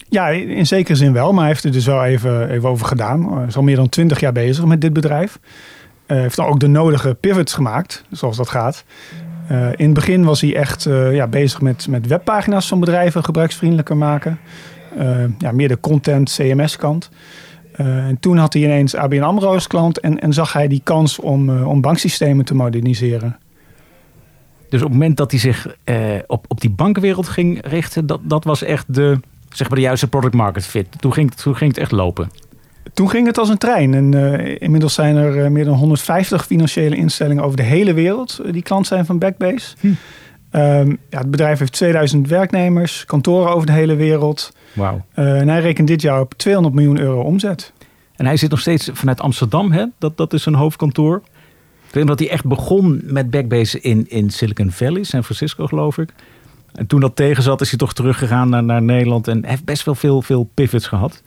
Ja, 0.09 0.29
in 0.29 0.67
zekere 0.67 0.97
zin 0.97 1.13
wel. 1.13 1.33
Maar 1.33 1.41
hij 1.41 1.49
heeft 1.49 1.65
er 1.65 1.73
dus 1.73 1.87
wel 1.87 2.05
even, 2.05 2.51
even 2.51 2.69
over 2.69 2.87
gedaan. 2.87 3.37
Hij 3.37 3.47
is 3.47 3.57
al 3.57 3.63
meer 3.63 3.77
dan 3.77 3.89
20 3.89 4.21
jaar 4.21 4.33
bezig 4.33 4.65
met 4.65 4.81
dit 4.81 4.93
bedrijf. 4.93 5.39
Hij 6.07 6.21
heeft 6.21 6.37
dan 6.37 6.47
ook 6.47 6.61
de 6.61 6.67
nodige 6.67 7.17
pivots 7.21 7.53
gemaakt, 7.53 8.05
zoals 8.11 8.37
dat 8.37 8.49
gaat. 8.49 8.85
Uh, 9.51 9.69
in 9.77 9.85
het 9.85 9.95
begin 9.95 10.25
was 10.25 10.41
hij 10.41 10.57
echt 10.57 10.87
uh, 10.87 11.15
ja, 11.15 11.27
bezig 11.27 11.61
met, 11.61 11.89
met 11.89 12.07
webpagina's 12.07 12.69
van 12.69 12.81
bedrijven 12.81 13.25
gebruiksvriendelijker 13.25 13.97
maken. 13.97 14.39
Uh, 14.99 15.25
ja, 15.39 15.53
meer 15.53 15.69
de 15.69 15.81
content, 15.81 16.35
CMS-kant. 16.35 17.11
en 17.73 18.17
toen 18.21 18.37
had 18.37 18.53
hij 18.53 18.63
ineens 18.63 18.97
ABN 18.97 19.23
AMRO 19.23 19.53
als 19.53 19.67
klant 19.67 20.01
en, 20.01 20.21
en 20.21 20.33
zag 20.33 20.53
hij 20.53 20.69
die 20.69 20.81
kans 20.85 21.19
om, 21.19 21.63
om 21.65 21.81
banksystemen 21.81 22.45
te 22.45 22.55
moderniseren. 22.55 23.39
Dus 24.69 24.83
op 24.83 24.89
het 24.89 24.99
moment 24.99 25.17
dat 25.17 25.31
hij 25.31 25.41
zich 25.41 25.77
op, 26.27 26.45
op 26.49 26.61
die 26.61 26.71
bankenwereld 26.71 27.29
ging 27.29 27.67
richten, 27.67 28.07
dat, 28.07 28.21
dat 28.23 28.45
was 28.45 28.63
echt 28.63 28.95
de, 28.95 29.21
zeg 29.51 29.69
maar 29.69 29.79
de 29.79 29.85
juiste 29.85 30.09
product 30.09 30.35
market 30.35 30.67
fit. 30.67 31.01
Toen 31.01 31.13
ging, 31.13 31.35
toen 31.35 31.57
ging 31.57 31.71
het 31.71 31.81
echt 31.81 31.93
lopen. 31.93 32.31
Toen 32.93 33.11
ging 33.11 33.27
het 33.27 33.39
als 33.39 33.49
een 33.49 33.59
trein. 33.59 33.95
En 33.95 34.13
uh, 34.15 34.57
inmiddels 34.59 34.95
zijn 34.95 35.17
er 35.17 35.37
uh, 35.37 35.49
meer 35.49 35.65
dan 35.65 35.75
150 35.75 36.47
financiële 36.47 36.97
instellingen 36.97 37.45
over 37.45 37.57
de 37.57 37.63
hele 37.63 37.95
wereld 37.95 38.41
uh, 38.45 38.53
die 38.53 38.63
klant 38.63 38.87
zijn 38.87 39.07
van 39.07 39.19
Backbase. 39.19 39.77
Hm. 39.81 39.87
Um, 39.87 40.99
ja, 41.11 41.19
het 41.19 41.31
bedrijf 41.31 41.59
heeft 41.59 41.73
2000 41.73 42.29
werknemers, 42.29 43.05
kantoren 43.05 43.55
over 43.55 43.67
de 43.67 43.73
hele 43.73 43.95
wereld. 43.95 44.53
Wauw. 44.73 45.05
en 45.15 45.49
hij 45.49 45.61
rekent 45.61 45.89
dit 45.89 46.03
jaar 46.03 46.21
op 46.21 46.35
200 46.35 46.75
miljoen 46.75 46.99
euro 46.99 47.21
omzet. 47.21 47.73
En 48.17 48.27
hij 48.27 48.37
zit 48.37 48.51
nog 48.51 48.61
steeds 48.61 48.91
vanuit 48.93 49.21
Amsterdam, 49.21 49.73
hè? 49.73 49.85
Dat, 49.99 50.17
dat 50.17 50.33
is 50.33 50.43
zijn 50.43 50.55
hoofdkantoor. 50.55 51.23
Ik 51.89 51.95
weet 51.95 52.07
dat 52.07 52.19
hij 52.19 52.31
echt 52.31 52.45
begon 52.45 53.01
met 53.05 53.31
Backbase 53.31 53.81
in, 53.81 54.09
in 54.09 54.31
Silicon 54.31 54.71
Valley, 54.71 55.03
San 55.03 55.25
Francisco 55.25 55.67
geloof 55.67 55.99
ik. 55.99 56.15
En 56.73 56.87
toen 56.87 57.01
dat 57.01 57.17
tegen 57.17 57.43
zat, 57.43 57.61
is 57.61 57.69
hij 57.69 57.79
toch 57.79 57.93
teruggegaan 57.93 58.49
naar, 58.49 58.65
naar 58.65 58.83
Nederland 58.83 59.29
en 59.29 59.45
heeft 59.45 59.65
best 59.65 59.85
wel 59.85 59.95
veel, 59.95 60.23
veel 60.23 60.51
pivots 60.55 60.87
gehad. 60.87 61.23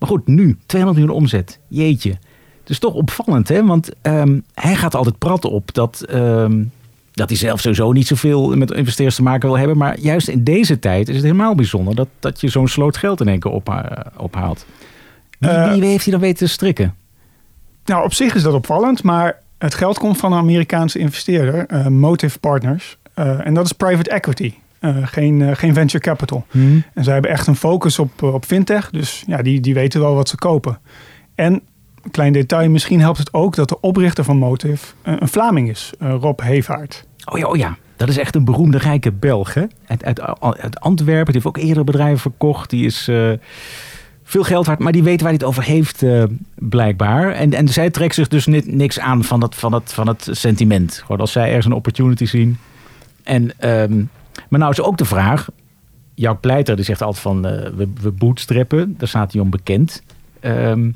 Maar 0.00 0.08
goed, 0.08 0.26
nu 0.26 0.58
200 0.66 1.00
miljoen 1.00 1.22
omzet. 1.22 1.58
Jeetje. 1.68 2.10
Het 2.60 2.70
is 2.70 2.78
toch 2.78 2.94
opvallend, 2.94 3.48
hè? 3.48 3.64
Want 3.64 3.90
um, 4.02 4.44
hij 4.54 4.76
gaat 4.76 4.94
altijd 4.94 5.18
praten 5.18 5.50
op 5.50 5.74
dat, 5.74 6.04
um, 6.10 6.72
dat 7.12 7.28
hij 7.28 7.38
zelf 7.38 7.60
sowieso 7.60 7.92
niet 7.92 8.06
zoveel 8.06 8.56
met 8.56 8.70
investeerders 8.70 9.16
te 9.16 9.22
maken 9.22 9.48
wil 9.48 9.58
hebben. 9.58 9.76
Maar 9.76 9.98
juist 9.98 10.28
in 10.28 10.44
deze 10.44 10.78
tijd 10.78 11.08
is 11.08 11.14
het 11.14 11.24
helemaal 11.24 11.54
bijzonder 11.54 11.94
dat, 11.94 12.08
dat 12.18 12.40
je 12.40 12.48
zo'n 12.48 12.68
sloot 12.68 12.96
geld 12.96 13.20
in 13.20 13.28
één 13.28 13.38
keer 13.38 13.50
op, 13.50 13.68
uh, 13.68 13.82
ophaalt. 14.16 14.66
Wie, 15.38 15.50
uh, 15.50 15.72
wie 15.72 15.84
heeft 15.84 16.04
hij 16.04 16.12
dan 16.12 16.22
weten 16.22 16.46
te 16.46 16.52
strikken? 16.52 16.94
Nou, 17.84 18.04
op 18.04 18.12
zich 18.12 18.34
is 18.34 18.42
dat 18.42 18.54
opvallend, 18.54 19.02
maar 19.02 19.38
het 19.58 19.74
geld 19.74 19.98
komt 19.98 20.18
van 20.18 20.32
een 20.32 20.38
Amerikaanse 20.38 20.98
investeerder, 20.98 21.72
uh, 21.72 21.86
Motive 21.86 22.38
Partners. 22.38 22.98
en 23.14 23.54
dat 23.54 23.64
is 23.64 23.72
private 23.72 24.10
equity. 24.10 24.54
Eh, 24.80 24.96
geen, 25.02 25.42
eh, 25.42 25.56
geen 25.56 25.74
venture 25.74 26.02
capital. 26.02 26.44
En 26.94 27.04
zij 27.04 27.12
hebben 27.12 27.30
echt 27.30 27.46
een 27.46 27.56
focus 27.56 27.98
op, 27.98 28.22
eh, 28.22 28.34
op 28.34 28.44
fintech. 28.44 28.90
Dus 28.90 29.24
ja, 29.26 29.42
die, 29.42 29.60
die 29.60 29.74
weten 29.74 30.00
wel 30.00 30.14
wat 30.14 30.28
ze 30.28 30.36
kopen. 30.36 30.78
En 31.34 31.62
klein 32.10 32.32
detail, 32.32 32.70
misschien 32.70 33.00
helpt 33.00 33.18
het 33.18 33.32
ook 33.32 33.54
dat 33.54 33.68
de 33.68 33.80
oprichter 33.80 34.24
van 34.24 34.36
Motive 34.36 34.86
een 35.02 35.28
Vlaming 35.28 35.68
is, 35.68 35.92
Rob 35.98 36.40
Hevaart. 36.40 37.06
Oh 37.24 37.38
ja, 37.38 37.46
oh 37.46 37.56
ja, 37.56 37.76
dat 37.96 38.08
is 38.08 38.18
echt 38.18 38.34
een 38.34 38.44
beroemde 38.44 38.78
rijke 38.78 39.12
Belg. 39.12 39.54
Hè? 39.54 39.64
Uit, 39.86 40.04
uit, 40.04 40.20
uit 40.40 40.80
Antwerpen, 40.80 41.32
die 41.32 41.42
heeft 41.42 41.56
ook 41.56 41.64
eerder 41.64 41.84
bedrijven 41.84 42.18
verkocht. 42.18 42.70
Die 42.70 42.84
is 42.84 43.10
veel 44.24 44.42
geld 44.42 44.66
waard, 44.66 44.78
maar 44.78 44.92
die 44.92 45.02
weet 45.02 45.20
waar 45.20 45.30
hij 45.30 45.38
het 45.38 45.48
over 45.48 45.62
heeft 45.62 46.04
blijkbaar. 46.54 47.32
En, 47.32 47.52
en 47.52 47.68
zij 47.68 47.90
trekt 47.90 48.14
zich 48.14 48.28
dus 48.28 48.46
ni- 48.46 48.62
niks 48.64 49.00
aan 49.00 49.24
van 49.24 49.42
het, 49.42 49.54
van, 49.54 49.72
het, 49.72 49.92
van 49.92 50.08
het 50.08 50.28
sentiment. 50.30 51.00
Gewoon 51.00 51.20
als 51.20 51.32
zij 51.32 51.46
ergens 51.46 51.66
een 51.66 51.72
opportunity 51.72 52.24
zien. 52.24 52.58
En, 53.22 53.58
ehm, 53.58 54.02
maar 54.50 54.60
nou 54.60 54.72
is 54.72 54.80
ook 54.80 54.98
de 54.98 55.04
vraag... 55.04 55.48
Jouw 56.14 56.38
Pleiter 56.40 56.76
die 56.76 56.84
zegt 56.84 57.02
altijd 57.02 57.22
van 57.22 57.46
eh, 57.46 57.70
we, 57.76 57.88
we 58.00 58.10
bootstrappen. 58.10 58.94
Daar 58.98 59.08
staat 59.08 59.32
hij 59.32 59.40
om 59.40 59.50
bekend. 59.50 60.02
Ehm, 60.40 60.90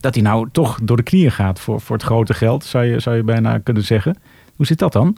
dat 0.00 0.14
hij 0.14 0.22
nou 0.22 0.48
toch 0.52 0.78
door 0.82 0.96
de 0.96 1.02
knieën 1.02 1.32
gaat 1.32 1.60
voor, 1.60 1.80
voor 1.80 1.96
het 1.96 2.04
grote 2.04 2.34
geld, 2.34 2.64
zou 2.64 2.84
je, 2.84 3.00
zou 3.00 3.16
je 3.16 3.22
bijna 3.22 3.58
kunnen 3.58 3.84
zeggen. 3.84 4.16
Hoe 4.56 4.66
zit 4.66 4.78
dat 4.78 4.92
dan? 4.92 5.16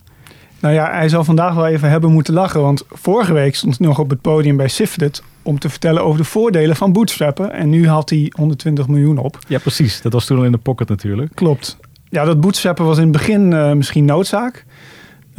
Nou 0.60 0.74
ja, 0.74 0.90
hij 0.90 1.08
zal 1.08 1.24
vandaag 1.24 1.54
wel 1.54 1.66
even 1.66 1.90
hebben 1.90 2.12
moeten 2.12 2.34
lachen. 2.34 2.60
Want 2.60 2.84
vorige 2.90 3.32
week 3.32 3.54
stond 3.54 3.78
hij 3.78 3.86
nog 3.86 3.98
op 3.98 4.10
het 4.10 4.20
podium 4.20 4.56
bij 4.56 4.68
Sifted 4.68 5.22
om 5.42 5.58
te 5.58 5.68
vertellen 5.68 6.04
over 6.04 6.18
de 6.18 6.24
voordelen 6.24 6.76
van 6.76 6.92
bootstrappen. 6.92 7.52
En 7.52 7.68
nu 7.68 7.88
haalt 7.88 8.10
hij 8.10 8.32
120 8.36 8.88
miljoen 8.88 9.18
op. 9.18 9.38
Ja, 9.48 9.58
precies. 9.58 10.02
Dat 10.02 10.12
was 10.12 10.26
toen 10.26 10.38
al 10.38 10.44
in 10.44 10.52
de 10.52 10.58
pocket 10.58 10.88
natuurlijk. 10.88 11.34
Klopt. 11.34 11.76
Ja, 12.08 12.24
dat 12.24 12.40
bootstrappen 12.40 12.84
was 12.84 12.96
in 12.96 13.02
het 13.02 13.12
begin 13.12 13.52
eh, 13.52 13.72
misschien 13.72 14.04
noodzaak. 14.04 14.64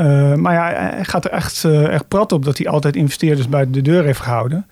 Eh, 0.01 0.33
maar 0.33 0.53
ja, 0.53 0.89
hij 0.91 1.03
gaat 1.05 1.25
er 1.25 1.31
echt, 1.31 1.63
eh, 1.63 1.87
echt 1.87 2.07
prat 2.07 2.31
op 2.31 2.45
dat 2.45 2.57
hij 2.57 2.67
altijd 2.67 2.95
investeerders 2.95 3.49
buiten 3.49 3.73
de 3.73 3.81
deur 3.81 4.03
heeft 4.03 4.19
gehouden. 4.19 4.65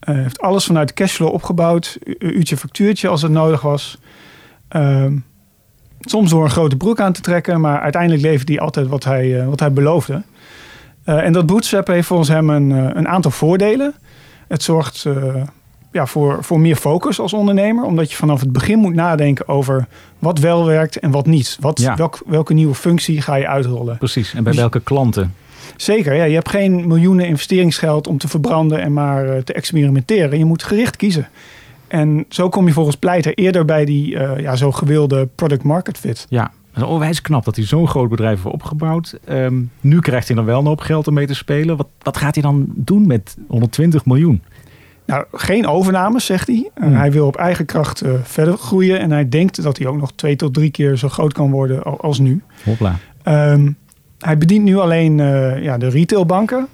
Hij 0.00 0.14
heeft 0.14 0.40
alles 0.40 0.64
vanuit 0.64 0.94
cashflow 0.94 1.32
opgebouwd. 1.32 1.98
U- 2.04 2.16
uurtje 2.18 2.56
factuurtje 2.56 3.08
als 3.08 3.22
het 3.22 3.32
nodig 3.32 3.60
was. 3.60 3.98
Ehm, 4.68 5.16
soms 6.00 6.30
door 6.30 6.44
een 6.44 6.50
grote 6.50 6.76
broek 6.76 7.00
aan 7.00 7.12
te 7.12 7.20
trekken, 7.20 7.60
maar 7.60 7.80
uiteindelijk 7.80 8.22
levert 8.22 8.48
hij 8.48 8.60
altijd 8.60 8.86
wat 8.86 9.04
hij, 9.04 9.40
eh, 9.40 9.46
wat 9.48 9.60
hij 9.60 9.72
beloofde. 9.72 10.22
Eh, 11.04 11.24
en 11.24 11.32
dat 11.32 11.46
bootstrappen 11.46 11.94
heeft 11.94 12.06
volgens 12.06 12.28
hem 12.28 12.50
een, 12.50 12.72
eh, 12.72 12.90
een 12.94 13.08
aantal 13.08 13.30
voordelen. 13.30 13.94
Het 14.48 14.62
zorgt 14.62 15.04
eh, 15.04 15.42
ja, 15.94 16.06
voor, 16.06 16.44
voor 16.44 16.60
meer 16.60 16.76
focus 16.76 17.20
als 17.20 17.32
ondernemer, 17.32 17.84
omdat 17.84 18.10
je 18.10 18.16
vanaf 18.16 18.40
het 18.40 18.52
begin 18.52 18.78
moet 18.78 18.94
nadenken 18.94 19.48
over 19.48 19.86
wat 20.18 20.38
wel 20.38 20.64
werkt 20.66 20.98
en 20.98 21.10
wat 21.10 21.26
niet. 21.26 21.56
Wat, 21.60 21.80
Ja. 21.80 21.96
welk, 21.96 22.20
welke 22.26 22.54
nieuwe 22.54 22.74
functie 22.74 23.20
ga 23.20 23.34
je 23.34 23.48
uitrollen? 23.48 23.98
Precies. 23.98 24.34
En 24.34 24.42
bij 24.42 24.52
Dus- 24.52 24.60
welke 24.60 24.80
klanten? 24.80 25.34
Zeker, 25.76 26.14
ja, 26.14 26.24
je 26.24 26.34
hebt 26.34 26.48
geen 26.48 26.86
miljoenen 26.86 27.26
investeringsgeld 27.26 28.06
om 28.06 28.18
te 28.18 28.28
verbranden 28.28 28.80
en 28.80 28.92
maar 28.92 29.28
eh, 29.28 29.42
te 29.42 29.52
experimenteren. 29.52 30.38
Je 30.38 30.44
moet 30.44 30.62
gericht 30.62 30.96
kiezen. 30.96 31.28
En 31.88 32.24
zo 32.28 32.48
kom 32.48 32.66
je 32.66 32.72
volgens 32.72 32.96
Pleiter 32.96 33.34
eerder 33.34 33.64
bij 33.64 33.84
die 33.84 34.18
eh, 34.18 34.40
ja, 34.42 34.56
zo 34.56 34.72
gewilde 34.72 35.28
product 35.34 35.62
market 35.62 35.98
fit. 35.98 36.26
Ja, 36.28 36.50
dat 36.72 36.82
is 36.82 36.88
onwijs 36.88 37.20
knap 37.20 37.44
dat 37.44 37.56
hij 37.56 37.64
zo'n 37.64 37.88
groot 37.88 38.08
bedrijf 38.08 38.42
heeft 38.42 38.54
opgebouwd. 38.54 39.18
Ehm, 39.24 39.54
nu 39.80 40.00
krijgt 40.00 40.26
hij 40.26 40.36
dan 40.36 40.44
wel 40.44 40.58
een 40.60 40.66
hoop 40.66 40.80
geld 40.80 41.08
om 41.08 41.14
mee 41.14 41.26
te 41.26 41.34
spelen. 41.34 41.76
Wat, 41.76 41.86
wat 42.02 42.16
gaat 42.16 42.34
hij 42.34 42.42
dan 42.42 42.64
doen 42.74 43.06
met 43.06 43.36
120 43.48 44.04
miljoen? 44.04 44.42
Nou, 45.06 45.24
geen 45.32 45.66
overnames, 45.66 46.24
zegt 46.26 46.46
hij. 46.46 46.70
Eh, 46.74 46.82
Hmm. 46.84 46.94
Hij 46.94 47.12
wil 47.12 47.26
op 47.26 47.36
eigen 47.36 47.64
kracht 47.64 48.00
eh, 48.00 48.10
verder 48.22 48.56
groeien. 48.58 48.98
En 48.98 49.10
hij 49.10 49.28
denkt 49.28 49.62
dat 49.62 49.78
hij 49.78 49.86
ook 49.86 49.96
nog 50.00 50.12
twee 50.14 50.36
tot 50.36 50.54
drie 50.54 50.70
keer 50.70 50.96
zo 50.96 51.08
groot 51.08 51.32
kan 51.32 51.50
worden 51.50 51.82
al- 51.82 52.00
als 52.00 52.18
nu. 52.18 52.42
Hopla. 52.64 52.96
Ehm, 53.22 53.70
hij 54.18 54.38
bedient 54.38 54.64
nu 54.64 54.76
alleen 54.78 55.20
eh, 55.20 55.62
ja, 55.62 55.78
de 55.78 55.88
retailbanken. 55.88 56.66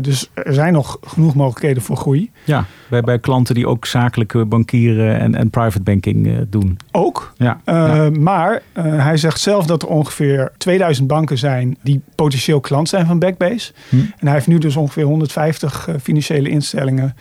Dus 0.00 0.30
er 0.34 0.54
zijn 0.54 0.72
nog 0.72 0.98
genoeg 1.06 1.34
mogelijkheden 1.34 1.82
voor 1.82 1.96
groei. 1.96 2.30
Ja, 2.44 2.64
bij, 2.88 3.00
bij 3.00 3.18
klanten 3.18 3.54
die 3.54 3.66
ook 3.68 3.86
zakelijke 3.86 4.44
bankieren 4.44 5.18
en, 5.18 5.34
en 5.34 5.50
private 5.50 5.82
banking 5.82 6.46
doen. 6.48 6.76
Ook. 6.92 7.32
Ja, 7.36 7.60
ja. 7.64 8.10
Maar 8.10 8.62
hij 8.78 9.16
zegt 9.16 9.40
zelf 9.40 9.66
dat 9.66 9.82
er 9.82 9.88
ongeveer 9.88 10.52
2000 10.58 11.06
banken 11.08 11.38
zijn 11.38 11.76
die 11.82 12.00
potentieel 12.14 12.60
klant 12.60 12.88
zijn 12.88 13.06
van 13.06 13.18
Backbase. 13.18 13.72
Hm. 13.88 13.96
En 13.96 14.26
hij 14.26 14.32
heeft 14.32 14.46
nu 14.46 14.58
dus 14.58 14.76
ongeveer 14.76 15.04
150 15.04 15.88
eh, 15.88 15.94
financiële 16.02 16.48
instellingen 16.48 17.14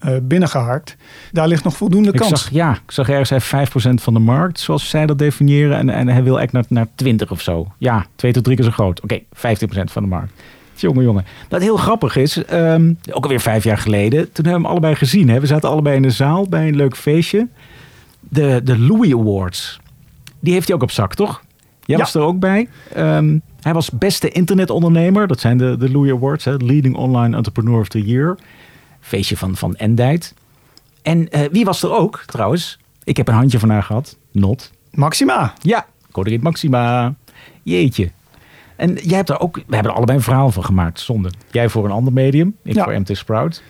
eh, 0.00 0.14
binnengeharkt. 0.22 0.96
Daar 1.32 1.48
ligt 1.48 1.64
nog 1.64 1.76
voldoende 1.76 2.08
Ik 2.12 2.16
kans. 2.18 2.28
zag, 2.30 2.50
ja, 2.50 2.72
ik 2.72 2.90
zag 2.90 3.08
ergens 3.08 3.30
hij 3.30 3.38
heeft 3.38 3.70
5% 3.70 4.02
van 4.02 4.14
de 4.14 4.20
markt, 4.20 4.60
zoals 4.60 4.88
zij 4.88 5.06
dat 5.06 5.18
definiëren. 5.18 5.76
En, 5.78 5.90
en 5.90 6.08
hij 6.08 6.22
wil 6.22 6.40
echt 6.40 6.52
naar, 6.52 6.64
naar 6.68 6.86
20 6.94 7.30
of 7.30 7.40
zo. 7.40 7.66
Ja, 7.78 8.06
twee 8.16 8.32
tot 8.32 8.44
drie 8.44 8.56
keer 8.56 8.64
zo 8.64 8.70
groot. 8.70 9.00
Oké, 9.00 9.18
15% 9.20 9.22
van 9.84 10.02
de 10.02 10.08
markt. 10.08 10.32
Jongen, 10.74 11.02
jongen. 11.04 11.24
Wat 11.48 11.60
heel 11.60 11.76
grappig 11.76 12.16
is, 12.16 12.44
ehm, 12.44 12.92
ook 13.12 13.22
alweer 13.22 13.40
vijf 13.40 13.64
jaar 13.64 13.78
geleden, 13.78 14.18
toen 14.32 14.44
hebben 14.44 14.52
we 14.52 14.58
hem 14.58 14.66
allebei 14.66 14.94
gezien. 14.94 15.28
Hè? 15.28 15.40
We 15.40 15.46
zaten 15.46 15.68
allebei 15.68 15.96
in 15.96 16.02
de 16.02 16.10
zaal 16.10 16.48
bij 16.48 16.68
een 16.68 16.76
leuk 16.76 16.96
feestje. 16.96 17.48
De, 18.20 18.60
de 18.64 18.78
Louis 18.78 19.12
Awards. 19.12 19.80
Die 20.40 20.52
heeft 20.52 20.66
hij 20.66 20.76
ook 20.76 20.82
op 20.82 20.90
zak, 20.90 21.14
toch? 21.14 21.42
Jij 21.84 21.96
Ja. 21.96 22.02
was 22.02 22.14
er 22.14 22.20
ook 22.20 22.38
bij. 22.38 22.68
Ehm, 22.94 23.38
hij 23.60 23.72
was 23.74 23.90
beste 23.90 24.28
internetondernemer. 24.28 25.26
Dat 25.26 25.40
zijn 25.40 25.58
de, 25.58 25.76
de 25.78 25.90
Louis 25.90 26.10
Awards. 26.12 26.44
Hè? 26.44 26.54
Leading 26.56 26.96
Online 26.96 27.36
Entrepreneur 27.36 27.80
of 27.80 27.88
the 27.88 28.02
Year. 28.02 28.36
Feestje 29.00 29.36
van, 29.36 29.56
van 29.56 29.76
Endite. 29.76 30.28
En 31.02 31.28
eh, 31.28 31.40
wie 31.52 31.64
was 31.64 31.82
er 31.82 31.92
ook, 31.92 32.22
trouwens? 32.26 32.78
Ik 33.04 33.16
heb 33.16 33.28
een 33.28 33.34
handje 33.34 33.58
van 33.58 33.70
haar 33.70 33.82
gehad. 33.82 34.16
Not. 34.32 34.70
Maxima. 34.90 35.52
Ja, 35.62 35.86
Corderit 36.12 36.42
Maxima. 36.42 37.14
Jeetje. 37.62 38.10
En 38.76 38.94
jij 38.94 39.16
hebt 39.16 39.28
er 39.28 39.40
ook... 39.40 39.56
We 39.56 39.74
hebben 39.74 39.90
er 39.90 39.96
allebei 39.96 40.18
een 40.18 40.24
verhaal 40.24 40.50
van 40.50 40.64
gemaakt, 40.64 41.00
zonde. 41.00 41.30
Jij 41.50 41.68
voor 41.68 41.84
een 41.84 41.90
ander 41.90 42.12
medium. 42.12 42.56
Ik 42.62 42.74
Ja. 42.74 42.84
voor 42.84 42.92
MT 43.00 43.16
Sprout. 43.16 43.62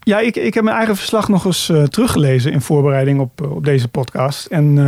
Ja, 0.00 0.18
ik, 0.18 0.36
ik 0.36 0.54
heb 0.54 0.64
mijn 0.64 0.76
eigen 0.76 0.96
verslag 0.96 1.28
nog 1.28 1.44
eens 1.44 1.68
eh, 1.68 1.82
teruggelezen 1.82 2.52
in 2.52 2.60
voorbereiding 2.60 3.20
op, 3.20 3.42
eh, 3.42 3.50
op 3.50 3.64
deze 3.64 3.88
podcast. 3.88 4.46
En 4.46 4.78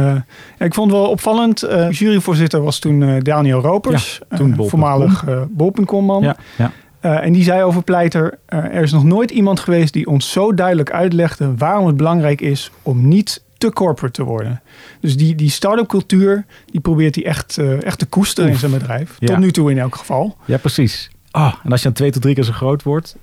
ik 0.59 0.75
vond 0.75 0.91
het 0.91 1.01
wel 1.01 1.11
opvallend. 1.11 1.61
juryvoorzitter 1.91 2.63
was 2.63 2.79
toen 2.79 3.21
Daniel 3.23 3.61
Ropers. 3.61 4.21
Ja, 4.31 4.37
toen 4.37 4.55
voormalig 4.69 5.25
bol.com 5.51 6.05
man. 6.05 6.23
Ja, 6.23 6.37
ja. 6.59 6.73
Eh, 7.01 7.25
en 7.25 7.33
die 7.33 7.43
zei 7.43 7.63
over 7.63 7.83
Pleiter, 7.83 8.39
eh, 8.47 8.59
er 8.59 8.83
is 8.83 8.93
nog 8.93 9.05
nooit 9.05 9.31
iemand 9.31 9.61
geweest 9.61 9.93
die 9.93 10.07
ons 10.07 10.33
zo 10.33 10.55
duidelijk 10.55 10.91
uitlegde 10.91 11.55
waarom 11.57 11.87
het 11.87 11.97
belangrijk 11.97 12.41
is 12.41 12.71
om 12.83 13.09
niet 13.09 13.43
te 13.59 13.73
corporate 13.73 14.13
te 14.13 14.25
worden. 14.25 14.63
Dus 15.01 15.17
die, 15.17 15.35
die 15.35 15.51
start-up 15.51 15.89
cultuur, 15.89 16.45
die 16.67 16.81
probeert 16.81 17.15
hij 17.15 17.25
echt, 17.25 17.59
eh, 17.59 17.83
echt 17.83 17.99
te 17.99 18.07
koesteren 18.07 18.51
in 18.51 18.57
zijn 18.57 18.73
bedrijf. 18.73 19.17
Ja. 19.19 19.27
Tot 19.27 19.39
nu 19.39 19.51
toe 19.51 19.71
in 19.71 19.79
elk 19.79 19.97
geval. 19.97 20.37
ja, 20.45 20.57
precies. 20.57 21.11
Oh, 21.33 21.55
en 21.65 21.71
als 21.71 21.81
je 21.81 21.87
dan 21.87 21.97
twee 21.97 22.11
tot 22.11 22.23
drie 22.23 22.35
keer 22.35 22.45
zo 22.45 22.53
groot 22.53 22.83
wordt. 22.83 23.17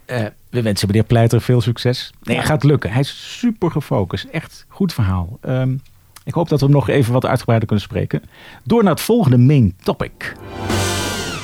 we 0.50 0.62
wensen 0.62 0.88
meneer 0.88 1.04
Pleiter 1.04 1.42
veel 1.42 1.62
succes. 1.62 2.12
Nee, 2.22 2.42
gaat 2.42 2.64
lukken. 2.64 2.92
Hij 2.92 3.00
is 3.00 3.38
super 3.40 3.72
gefocust. 3.72 4.26
Echt 4.32 4.66
goed 4.68 4.94
verhaal. 4.94 5.38
Ehm, 5.42 5.76
ik 6.24 6.34
hoop 6.34 6.50
dat 6.50 6.60
we 6.60 6.66
hem 6.66 6.76
nog 6.76 6.90
even 6.90 7.14
wat 7.14 7.26
uitgebreider 7.26 7.68
kunnen 7.68 7.86
spreken. 7.86 8.22
Door 8.64 8.84
naar 8.84 8.94
het 8.94 9.02
volgende 9.02 9.38
main 9.38 9.76
topic. 9.84 10.36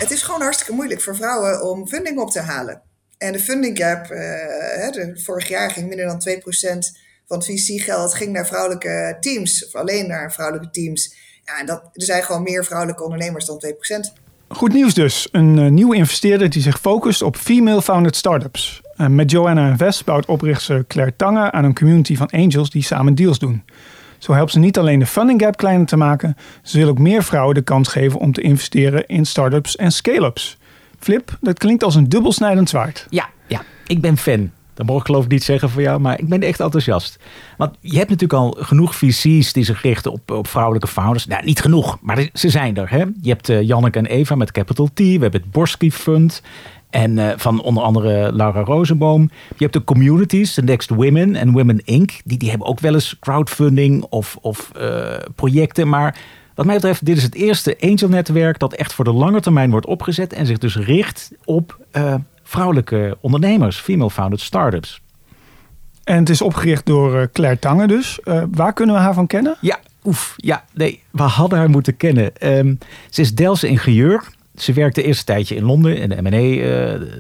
Het 0.04 0.12
is 0.12 0.22
gewoon 0.22 0.42
hartstikke 0.42 0.74
moeilijk 0.74 1.02
voor 1.02 1.16
vrouwen 1.16 1.70
om 1.70 1.88
funding 1.88 2.20
op 2.20 2.30
te 2.32 2.40
halen. 2.40 2.82
En 3.18 3.32
de 3.32 3.40
funding 3.40 3.78
gap, 3.78 4.04
eh, 4.04 4.92
de, 4.92 5.20
vorig 5.24 5.48
jaar 5.48 5.72
ging 5.72 5.88
minder 5.88 6.06
dan 6.06 6.20
2% 6.20 7.00
van 7.28 7.38
het 7.38 7.46
VC-geld 7.46 8.14
ging 8.14 8.32
naar 8.32 8.48
vrouwelijke 8.48 9.18
teams, 9.20 9.66
of 9.66 9.76
alleen 9.76 10.08
naar 10.08 10.34
vrouwelijke 10.34 10.70
teams. 10.72 11.16
Ja, 11.46 11.60
en 11.60 11.66
dat, 11.66 11.82
er 11.94 12.04
zijn 12.04 12.24
gewoon 12.24 12.44
meer 12.44 12.66
vrouwelijke 12.66 13.04
ondernemers 13.04 13.46
dan 13.46 13.64
2%. 13.66 14.14
Goed 14.48 14.74
nieuws 14.74 14.94
dus. 14.94 15.28
Een 15.32 15.60
eh, 15.60 15.70
nieuwe 15.70 15.96
investeerder 15.96 16.50
die 16.50 16.62
zich 16.62 16.80
focust 16.80 17.22
op 17.22 17.36
female-founded 17.36 18.16
startups. 18.16 18.82
Uh, 18.98 19.08
met 19.08 19.32
Joanna 19.32 19.70
Invest 19.70 20.06
bouwt 20.06 20.26
oprichter 20.26 20.88
Claire 20.88 21.16
Tange 21.16 21.52
aan 21.52 21.64
een 21.64 21.76
community 21.76 22.16
van 22.16 22.30
angels 22.30 22.70
die 22.70 22.84
samen 22.84 23.16
deals 23.16 23.40
doen. 23.40 23.64
Zo 24.24 24.34
helpt 24.34 24.52
ze 24.52 24.60
niet 24.60 24.78
alleen 24.78 25.00
de 25.00 25.06
funding 25.06 25.42
gap 25.42 25.58
kleiner 25.58 25.86
te 25.86 25.98
maken, 25.98 26.38
ze 26.62 26.78
wil 26.78 26.88
ook 26.88 26.98
meer 26.98 27.24
vrouwen 27.24 27.56
de 27.56 27.62
kans 27.62 27.88
geven 27.88 28.20
om 28.20 28.32
te 28.32 28.42
investeren 28.42 29.08
in 29.08 29.26
startups 29.26 29.76
en 29.76 29.92
scale-ups. 29.92 30.58
Flip, 31.00 31.38
dat 31.42 31.58
klinkt 31.58 31.84
als 31.84 31.96
een 31.96 32.10
dubbelsnijdend 32.10 32.70
zwaard. 32.70 33.08
Ja, 33.10 33.30
ja, 33.48 33.62
ik 33.88 34.02
ben 34.02 34.18
fan. 34.18 34.52
Dat 34.74 34.86
mag 34.86 35.00
ik 35.00 35.06
geloof 35.06 35.24
ik 35.24 35.32
niet 35.32 35.44
zeggen 35.44 35.70
voor 35.70 35.82
jou, 35.82 36.00
maar 36.00 36.20
ik 36.20 36.28
ben 36.28 36.42
echt 36.42 36.60
enthousiast. 36.60 37.20
Want 37.58 37.76
je 37.80 37.98
hebt 37.98 38.10
natuurlijk 38.10 38.40
al 38.40 38.58
genoeg 38.60 38.96
VC's 38.96 39.54
die 39.54 39.64
zich 39.64 39.82
richten 39.82 40.12
op, 40.12 40.32
op 40.32 40.48
vrouwelijke 40.48 40.88
founders. 40.88 41.26
Nou, 41.28 41.46
niet 41.46 41.62
genoeg, 41.62 41.98
maar 42.02 42.30
ze 42.34 42.50
zijn 42.50 42.78
er. 42.78 42.90
Hè? 42.90 43.04
Je 43.22 43.30
hebt 43.30 43.50
eh, 43.50 43.62
Janneke 43.62 43.98
en 43.98 44.06
Eva 44.06 44.36
met 44.36 44.52
Capital 44.52 44.90
T. 44.94 45.00
We 45.00 45.04
hebben 45.06 45.42
het 45.42 45.52
Borsky 45.52 45.92
Fund. 45.92 46.42
En 46.94 47.18
eh, 47.18 47.38
van 47.38 47.62
onder 47.62 47.84
andere 47.84 48.34
Laura 48.34 48.62
Rozenboom. 48.62 49.22
Je 49.50 49.56
hebt 49.58 49.74
de 49.74 49.84
communities, 49.84 50.54
de 50.54 50.64
Next 50.64 50.90
Women 50.90 51.36
en 51.36 51.52
Women 51.52 51.82
Inc. 51.86 52.12
Die, 52.24 52.38
die 52.38 52.50
hebben 52.50 52.68
ook 52.68 52.80
wel 52.80 52.94
eens 52.94 53.18
crowdfunding 53.20 54.04
of, 54.10 54.38
of 54.42 54.72
eh, 54.72 55.16
projecten. 55.36 55.90
Maar 55.90 56.18
wat 56.56 56.66
mij 56.66 56.76
betreft, 56.76 57.06
dit 57.06 57.18
is 57.18 57.24
het 57.24 57.36
eerste 57.36 57.78
angel-netwerk 57.80 58.60
dat 58.60 58.74
echt 58.74 58.94
voor 58.94 59.06
de 59.06 59.14
lange 59.14 59.42
termijn 59.42 59.72
wordt 59.72 59.86
opgezet. 59.86 60.34
En 60.34 60.46
zich 60.46 60.58
dus 60.58 60.76
richt 60.76 61.32
op 61.46 61.80
eh, 61.92 62.16
vrouwelijke 62.44 63.18
ondernemers, 63.22 63.80
female-founded 63.80 64.42
startups. 64.42 65.02
En 66.04 66.18
het 66.18 66.30
is 66.30 66.42
opgericht 66.42 66.86
door 66.86 67.30
Claire 67.32 67.60
Tange 67.60 67.88
dus. 67.88 68.20
Waar 68.52 68.74
kunnen 68.74 68.96
we 68.96 69.02
haar 69.02 69.14
van 69.14 69.28
kennen? 69.28 69.58
Ja, 69.62 69.80
oef. 70.04 70.34
Ja, 70.38 70.64
nee, 70.74 71.04
we 71.12 71.22
hadden 71.22 71.60
haar 71.60 71.70
moeten 71.70 71.98
kennen. 71.98 72.38
Ehm, 72.38 72.76
ze 73.10 73.22
is 73.22 73.36
Delftse 73.36 73.68
ingenieur. 73.68 74.24
Ze 74.56 74.74
werkte 74.74 75.04
eerst 75.04 75.20
een 75.20 75.26
tijdje 75.26 75.56
in 75.56 75.64
Londen 75.64 75.98
in 75.98 76.10
de 76.10 76.22
M&A, 76.22 76.40
uh, 76.40 76.62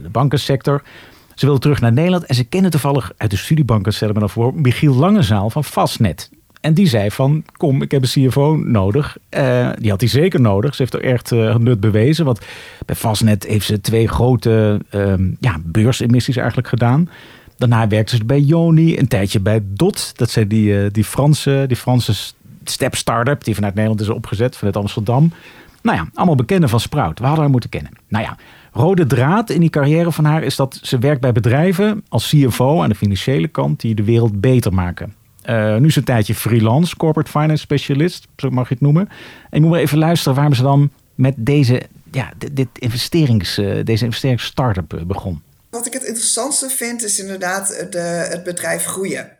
de 0.01 0.09
bankensector. 0.11 0.83
Ze 1.35 1.45
wilde 1.45 1.61
terug 1.61 1.81
naar 1.81 1.93
Nederland 1.93 2.25
en 2.25 2.35
ze 2.35 2.43
kende 2.43 2.69
toevallig 2.69 3.11
uit 3.17 3.31
de 3.31 3.37
studiebanken, 3.37 4.07
me 4.13 4.19
dan 4.19 4.29
voor, 4.29 4.53
Michiel 4.55 4.93
Langezaal 4.93 5.49
van 5.49 5.63
Fastnet. 5.63 6.29
En 6.61 6.73
die 6.73 6.87
zei 6.87 7.11
van, 7.11 7.43
kom, 7.57 7.81
ik 7.81 7.91
heb 7.91 8.01
een 8.01 8.27
CFO 8.27 8.55
nodig. 8.55 9.17
Uh, 9.29 9.69
die 9.79 9.89
had 9.89 9.99
hij 9.99 10.09
zeker 10.09 10.41
nodig. 10.41 10.75
Ze 10.75 10.81
heeft 10.81 10.93
er 10.93 11.03
echt 11.03 11.31
uh, 11.31 11.55
nut 11.55 11.79
bewezen. 11.79 12.25
Want 12.25 12.39
bij 12.85 12.95
Fastnet 12.95 13.43
heeft 13.43 13.65
ze 13.65 13.81
twee 13.81 14.07
grote 14.07 14.81
uh, 14.91 15.13
ja, 15.39 15.59
beursemissies 15.63 16.35
eigenlijk 16.37 16.67
gedaan. 16.67 17.09
Daarna 17.57 17.87
werkte 17.87 18.15
ze 18.15 18.25
bij 18.25 18.39
Joni, 18.39 18.97
een 18.97 19.07
tijdje 19.07 19.39
bij 19.39 19.61
DOT. 19.63 20.11
Dat 20.15 20.29
zijn 20.29 20.47
die, 20.47 20.91
die 20.91 21.03
Franse, 21.03 21.63
die 21.67 21.77
Franse 21.77 22.13
step 22.63 22.95
startup 22.95 23.43
die 23.43 23.55
vanuit 23.55 23.73
Nederland 23.73 24.01
is 24.01 24.09
opgezet, 24.09 24.57
vanuit 24.57 24.77
Amsterdam. 24.77 25.31
Nou 25.83 25.97
ja, 25.97 26.07
allemaal 26.13 26.35
bekenden 26.35 26.69
van 26.69 26.79
Sprout. 26.79 27.19
We 27.19 27.25
hadden 27.25 27.41
haar 27.43 27.51
moeten 27.51 27.69
kennen. 27.69 27.91
Nou 28.07 28.23
ja, 28.23 28.37
rode 28.71 29.05
draad 29.05 29.49
in 29.49 29.59
die 29.59 29.69
carrière 29.69 30.11
van 30.11 30.25
haar 30.25 30.43
is 30.43 30.55
dat 30.55 30.79
ze 30.81 30.97
werkt 30.97 31.21
bij 31.21 31.31
bedrijven 31.31 32.03
als 32.09 32.29
CFO 32.29 32.81
aan 32.81 32.89
de 32.89 32.95
financiële 32.95 33.47
kant 33.47 33.79
die 33.79 33.95
de 33.95 34.03
wereld 34.03 34.41
beter 34.41 34.73
maken. 34.73 35.13
Uh, 35.49 35.77
nu 35.77 35.87
is 35.87 35.95
een 35.95 36.03
tijdje 36.03 36.35
freelance, 36.35 36.95
corporate 36.97 37.31
finance 37.31 37.61
specialist, 37.61 38.27
zo 38.37 38.49
mag 38.49 38.67
je 38.67 38.73
het 38.73 38.83
noemen. 38.83 39.09
En 39.49 39.61
moet 39.61 39.71
maar 39.71 39.79
even 39.79 39.97
luisteren 39.97 40.35
waarom 40.35 40.53
ze 40.53 40.61
dan 40.61 40.91
met 41.15 41.33
deze, 41.37 41.81
ja, 42.11 42.31
dit 42.53 42.67
investerings, 42.73 43.59
uh, 43.59 43.83
deze 43.83 44.03
investeringsstart-up 44.03 45.03
begon. 45.07 45.41
Wat 45.69 45.85
ik 45.85 45.93
het 45.93 46.03
interessantste 46.03 46.69
vind 46.69 47.03
is 47.03 47.19
inderdaad 47.19 47.87
de, 47.89 48.27
het 48.29 48.43
bedrijf 48.43 48.85
groeien. 48.85 49.31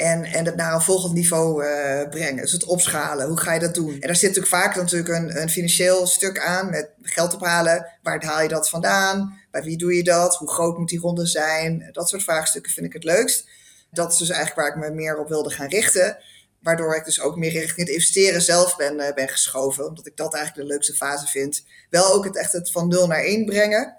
En, 0.00 0.24
en 0.24 0.44
het 0.44 0.56
naar 0.56 0.74
een 0.74 0.80
volgend 0.80 1.14
niveau 1.14 1.64
uh, 1.64 2.08
brengen. 2.08 2.42
Dus 2.42 2.52
het 2.52 2.64
opschalen. 2.64 3.26
Hoe 3.26 3.40
ga 3.40 3.52
je 3.52 3.60
dat 3.60 3.74
doen? 3.74 3.92
En 3.92 4.00
daar 4.00 4.16
zit 4.16 4.28
natuurlijk 4.34 4.62
vaak 4.62 4.76
natuurlijk 4.76 5.08
een, 5.08 5.40
een 5.42 5.48
financieel 5.48 6.06
stuk 6.06 6.38
aan. 6.38 6.70
Met 6.70 6.90
geld 7.02 7.34
ophalen. 7.34 7.86
Waar 8.02 8.24
haal 8.24 8.42
je 8.42 8.48
dat 8.48 8.68
vandaan? 8.68 9.38
Bij 9.50 9.62
wie 9.62 9.76
doe 9.76 9.94
je 9.94 10.02
dat? 10.02 10.36
Hoe 10.36 10.50
groot 10.50 10.78
moet 10.78 10.88
die 10.88 11.00
ronde 11.00 11.26
zijn? 11.26 11.88
Dat 11.92 12.08
soort 12.08 12.22
vraagstukken 12.22 12.72
vind 12.72 12.86
ik 12.86 12.92
het 12.92 13.04
leukst. 13.04 13.48
Dat 13.90 14.12
is 14.12 14.18
dus 14.18 14.30
eigenlijk 14.30 14.60
waar 14.60 14.76
ik 14.76 14.90
me 14.90 14.96
meer 14.96 15.18
op 15.18 15.28
wilde 15.28 15.50
gaan 15.50 15.68
richten. 15.68 16.18
Waardoor 16.60 16.96
ik 16.96 17.04
dus 17.04 17.20
ook 17.20 17.36
meer 17.36 17.52
richting 17.52 17.86
het 17.86 17.88
investeren 17.88 18.42
zelf 18.42 18.76
ben, 18.76 19.00
uh, 19.00 19.12
ben 19.14 19.28
geschoven. 19.28 19.86
Omdat 19.88 20.06
ik 20.06 20.16
dat 20.16 20.34
eigenlijk 20.34 20.66
de 20.66 20.72
leukste 20.72 20.94
fase 20.94 21.26
vind. 21.26 21.64
Wel 21.90 22.12
ook 22.12 22.24
het 22.24 22.36
echt 22.36 22.52
het 22.52 22.70
van 22.70 22.88
0 22.88 23.06
naar 23.06 23.22
1 23.22 23.44
brengen. 23.44 23.96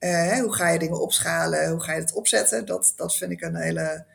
Uh, 0.00 0.38
hoe 0.40 0.54
ga 0.54 0.68
je 0.68 0.78
dingen 0.78 1.00
opschalen? 1.00 1.70
Hoe 1.70 1.82
ga 1.82 1.92
je 1.92 2.00
het 2.00 2.12
opzetten? 2.12 2.66
Dat, 2.66 2.92
dat 2.96 3.16
vind 3.16 3.30
ik 3.30 3.40
een 3.40 3.56
hele 3.56 4.09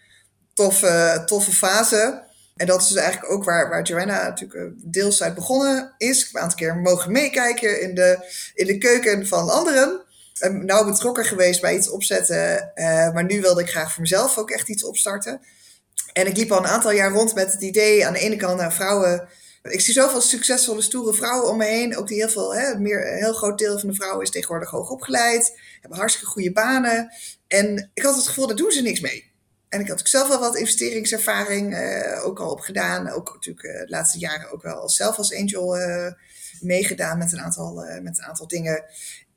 toffe, 0.56 1.22
toffe 1.26 1.52
fase. 1.52 2.24
En 2.56 2.66
dat 2.66 2.82
is 2.82 2.88
dus 2.88 2.98
eigenlijk 2.98 3.32
ook 3.32 3.44
waar, 3.44 3.70
waar 3.70 3.84
Joanna 3.84 4.24
natuurlijk 4.24 4.72
deels 4.76 5.24
uit 5.24 5.36
begonnen 5.36 5.94
is. 5.98 6.20
Ik 6.20 6.26
heb 6.26 6.36
een 6.36 6.42
aantal 6.42 6.58
keer 6.58 6.78
mogen 6.78 7.12
meekijken 7.12 7.82
in 7.82 7.96
de, 7.96 8.20
in 8.54 8.66
de 8.66 8.78
keuken 8.78 9.28
van 9.28 9.50
anderen. 9.50 10.02
En 10.40 10.66
nou 10.66 10.86
betrokken 10.86 11.26
geweest 11.26 11.62
bij 11.62 11.76
iets 11.76 11.90
opzetten. 11.90 12.72
Uh, 12.76 13.14
maar 13.14 13.24
nu 13.24 13.42
wilde 13.42 13.62
ik 13.62 13.70
graag 13.70 13.92
voor 13.92 14.02
mezelf 14.02 14.38
ook 14.38 14.50
echt 14.50 14.70
iets 14.70 14.84
opstarten. 14.84 15.42
En 16.14 16.28
ik 16.28 16.38
liep 16.38 16.52
al 16.52 16.58
een 16.58 16.68
aantal 16.68 16.92
jaar 16.92 17.12
rond 17.12 17.36
met 17.36 17.52
het 17.52 17.62
idee 17.62 18.06
aan 18.06 18.14
de 18.14 18.20
ene 18.20 18.36
kant 18.36 18.58
naar 18.58 18.74
vrouwen. 18.74 19.28
Ik 19.64 19.82
zie 19.82 19.94
zoveel 19.94 20.22
succesvolle, 20.22 20.82
stoere 20.82 21.14
vrouwen 21.14 21.50
om 21.50 21.58
me 21.58 21.66
heen. 21.66 21.98
Ook 21.98 22.08
die 22.08 22.18
heel 22.18 22.30
veel, 22.30 22.56
hè, 22.56 22.80
meer, 22.80 23.12
een 23.12 23.18
heel 23.18 23.34
groot 23.34 23.58
deel 23.58 23.80
van 23.80 23.90
de 23.90 23.96
vrouwen 23.96 24.22
is 24.22 24.32
tegenwoordig 24.32 24.70
hoog 24.70 24.90
opgeleid. 24.90 25.60
Hebben 25.82 26.00
hartstikke 26.00 26.32
goede 26.32 26.52
banen. 26.52 27.12
En 27.48 27.92
ik 27.94 28.04
had 28.04 28.16
het 28.16 28.28
gevoel, 28.28 28.48
daar 28.48 28.56
doen 28.56 28.72
ze 28.72 28.82
niks 28.82 29.00
mee. 29.00 29.34
En 29.76 29.82
ik 29.82 29.88
had 29.88 30.00
ook 30.00 30.08
zelf 30.08 30.28
wel 30.28 30.40
wat 30.40 30.56
investeringservaring 30.56 31.74
uh, 31.74 32.26
ook 32.26 32.40
al 32.40 32.52
opgedaan. 32.52 33.10
Ook 33.10 33.34
natuurlijk 33.34 33.66
uh, 33.66 33.80
de 33.80 33.90
laatste 33.90 34.20
jaren 34.20 34.52
ook 34.52 34.62
wel 34.62 34.90
zelf 34.90 35.18
als 35.18 35.36
angel 35.36 35.78
uh, 35.78 36.12
meegedaan 36.62 37.18
met 37.18 37.32
een, 37.32 37.40
aantal, 37.40 37.74
met 38.02 38.18
een 38.18 38.24
aantal 38.24 38.48
dingen. 38.48 38.84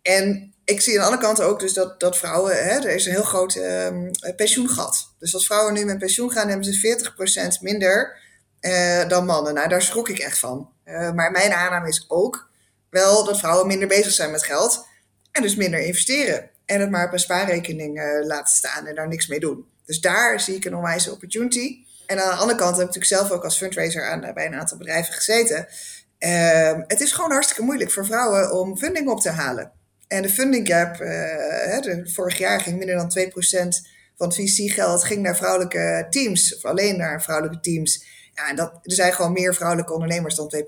En 0.02 0.54
ik 0.64 0.80
zie 0.80 0.92
aan 0.92 0.98
de 0.98 1.04
andere 1.04 1.22
kant 1.22 1.40
ook 1.40 1.60
dus 1.60 1.72
dat, 1.72 2.00
dat 2.00 2.16
vrouwen, 2.18 2.64
hè, 2.64 2.70
er 2.70 2.94
is 2.94 3.06
een 3.06 3.12
heel 3.12 3.22
groot 3.22 3.54
um, 3.54 4.10
pensioengat. 4.36 5.14
Dus 5.18 5.34
als 5.34 5.46
vrouwen 5.46 5.74
nu 5.74 5.84
met 5.84 5.98
pensioen 5.98 6.30
gaan, 6.30 6.48
hebben 6.48 6.72
ze 6.72 6.98
40% 7.58 7.62
minder 7.62 8.18
dan 9.08 9.24
mannen. 9.24 9.54
Nou, 9.54 9.68
daar 9.68 9.82
schrok 9.82 10.08
ik 10.08 10.18
echt 10.18 10.38
van. 10.38 10.70
maar 10.84 11.30
mijn 11.30 11.52
aanname 11.52 11.88
is 11.88 12.04
ook 12.08 12.50
wel 12.90 13.24
dat 13.24 13.38
vrouwen 13.38 13.66
minder 13.66 13.88
bezig 13.88 14.12
zijn 14.12 14.30
met 14.30 14.42
geld. 14.42 14.86
En 15.32 15.42
dus 15.42 15.56
minder 15.56 15.80
investeren. 15.80 16.50
En 16.66 16.80
het 16.80 16.90
maar 16.90 17.06
op 17.06 17.12
een 17.12 17.18
spaarrekening 17.18 18.22
laten 18.26 18.54
staan 18.54 18.86
en 18.86 18.94
daar 18.94 19.08
niks 19.08 19.26
mee 19.26 19.40
doen. 19.40 19.66
Dus 19.88 20.00
daar 20.00 20.40
zie 20.40 20.54
ik 20.54 20.64
een 20.64 20.76
onwijze 20.76 21.12
opportunity. 21.12 21.84
En 22.06 22.22
aan 22.22 22.30
de 22.30 22.36
andere 22.36 22.58
kant 22.58 22.76
heb 22.76 22.88
ik 22.88 22.94
natuurlijk 22.94 23.20
zelf 23.20 23.30
ook 23.30 23.44
als 23.44 23.56
fundraiser 23.56 24.10
aan, 24.10 24.34
bij 24.34 24.46
een 24.46 24.54
aantal 24.54 24.78
bedrijven 24.78 25.14
gezeten. 25.14 25.66
Uh, 26.18 26.72
het 26.86 27.00
is 27.00 27.12
gewoon 27.12 27.30
hartstikke 27.30 27.62
moeilijk 27.62 27.90
voor 27.90 28.06
vrouwen 28.06 28.52
om 28.52 28.78
funding 28.78 29.08
op 29.08 29.20
te 29.20 29.30
halen. 29.30 29.72
En 30.08 30.22
de 30.22 30.28
funding 30.28 30.66
gap, 30.68 30.96
de, 30.96 32.10
vorig 32.12 32.38
jaar 32.38 32.60
ging 32.60 32.78
minder 32.78 32.96
dan 32.96 33.12
2% 33.18 33.30
van 34.16 34.28
het 34.28 34.34
VC-geld 34.34 35.04
ging 35.04 35.22
naar 35.22 35.36
vrouwelijke 35.36 36.06
teams, 36.10 36.56
of 36.56 36.64
alleen 36.64 36.96
naar 36.96 37.22
vrouwelijke 37.22 37.60
teams. 37.60 38.04
Ja, 38.34 38.48
en 38.48 38.56
dat, 38.56 38.72
er 38.82 38.92
zijn 38.92 39.12
gewoon 39.12 39.32
meer 39.32 39.54
vrouwelijke 39.54 39.92
ondernemers 39.92 40.34
dan 40.34 40.52
2%. 40.56 40.60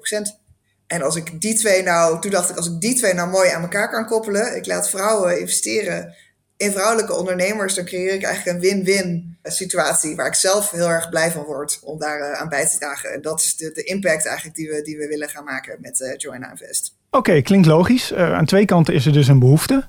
En 0.86 1.02
als 1.02 1.16
ik 1.16 1.40
die 1.40 1.54
twee 1.54 1.82
nou, 1.82 2.20
toen 2.20 2.30
dacht 2.30 2.50
ik, 2.50 2.56
als 2.56 2.66
ik 2.66 2.80
die 2.80 2.94
twee 2.94 3.14
nou 3.14 3.30
mooi 3.30 3.50
aan 3.50 3.62
elkaar 3.62 3.90
kan 3.90 4.06
koppelen, 4.06 4.56
ik 4.56 4.66
laat 4.66 4.90
vrouwen 4.90 5.40
investeren 5.40 6.14
in 6.60 6.72
vrouwelijke 6.72 7.14
ondernemers, 7.14 7.74
dan 7.74 7.84
creëer 7.84 8.14
ik 8.14 8.22
eigenlijk 8.22 8.56
een 8.56 8.62
win-win 8.62 9.36
situatie 9.42 10.16
waar 10.16 10.26
ik 10.26 10.34
zelf 10.34 10.70
heel 10.70 10.88
erg 10.88 11.08
blij 11.08 11.30
van 11.30 11.42
word 11.42 11.80
om 11.82 11.98
daar 11.98 12.18
uh, 12.18 12.40
aan 12.40 12.48
bij 12.48 12.68
te 12.68 12.78
dragen. 12.78 13.12
En 13.12 13.22
dat 13.22 13.40
is 13.40 13.56
de, 13.56 13.70
de, 13.74 13.82
impact 13.82 14.26
eigenlijk 14.26 14.56
die 14.56 14.68
we, 14.68 14.82
die 14.82 14.96
we 14.96 15.06
willen 15.06 15.28
gaan 15.28 15.44
maken 15.44 15.76
met 15.80 16.00
uh, 16.00 16.16
Joanna 16.16 16.50
Invest. 16.50 16.94
Oké, 17.10 17.18
okay, 17.18 17.42
klinkt 17.42 17.66
logisch. 17.66 18.12
Uh, 18.12 18.32
aan 18.32 18.44
twee 18.44 18.64
kanten 18.64 18.94
is 18.94 19.06
er 19.06 19.12
dus 19.12 19.28
een 19.28 19.38
behoefte. 19.38 19.84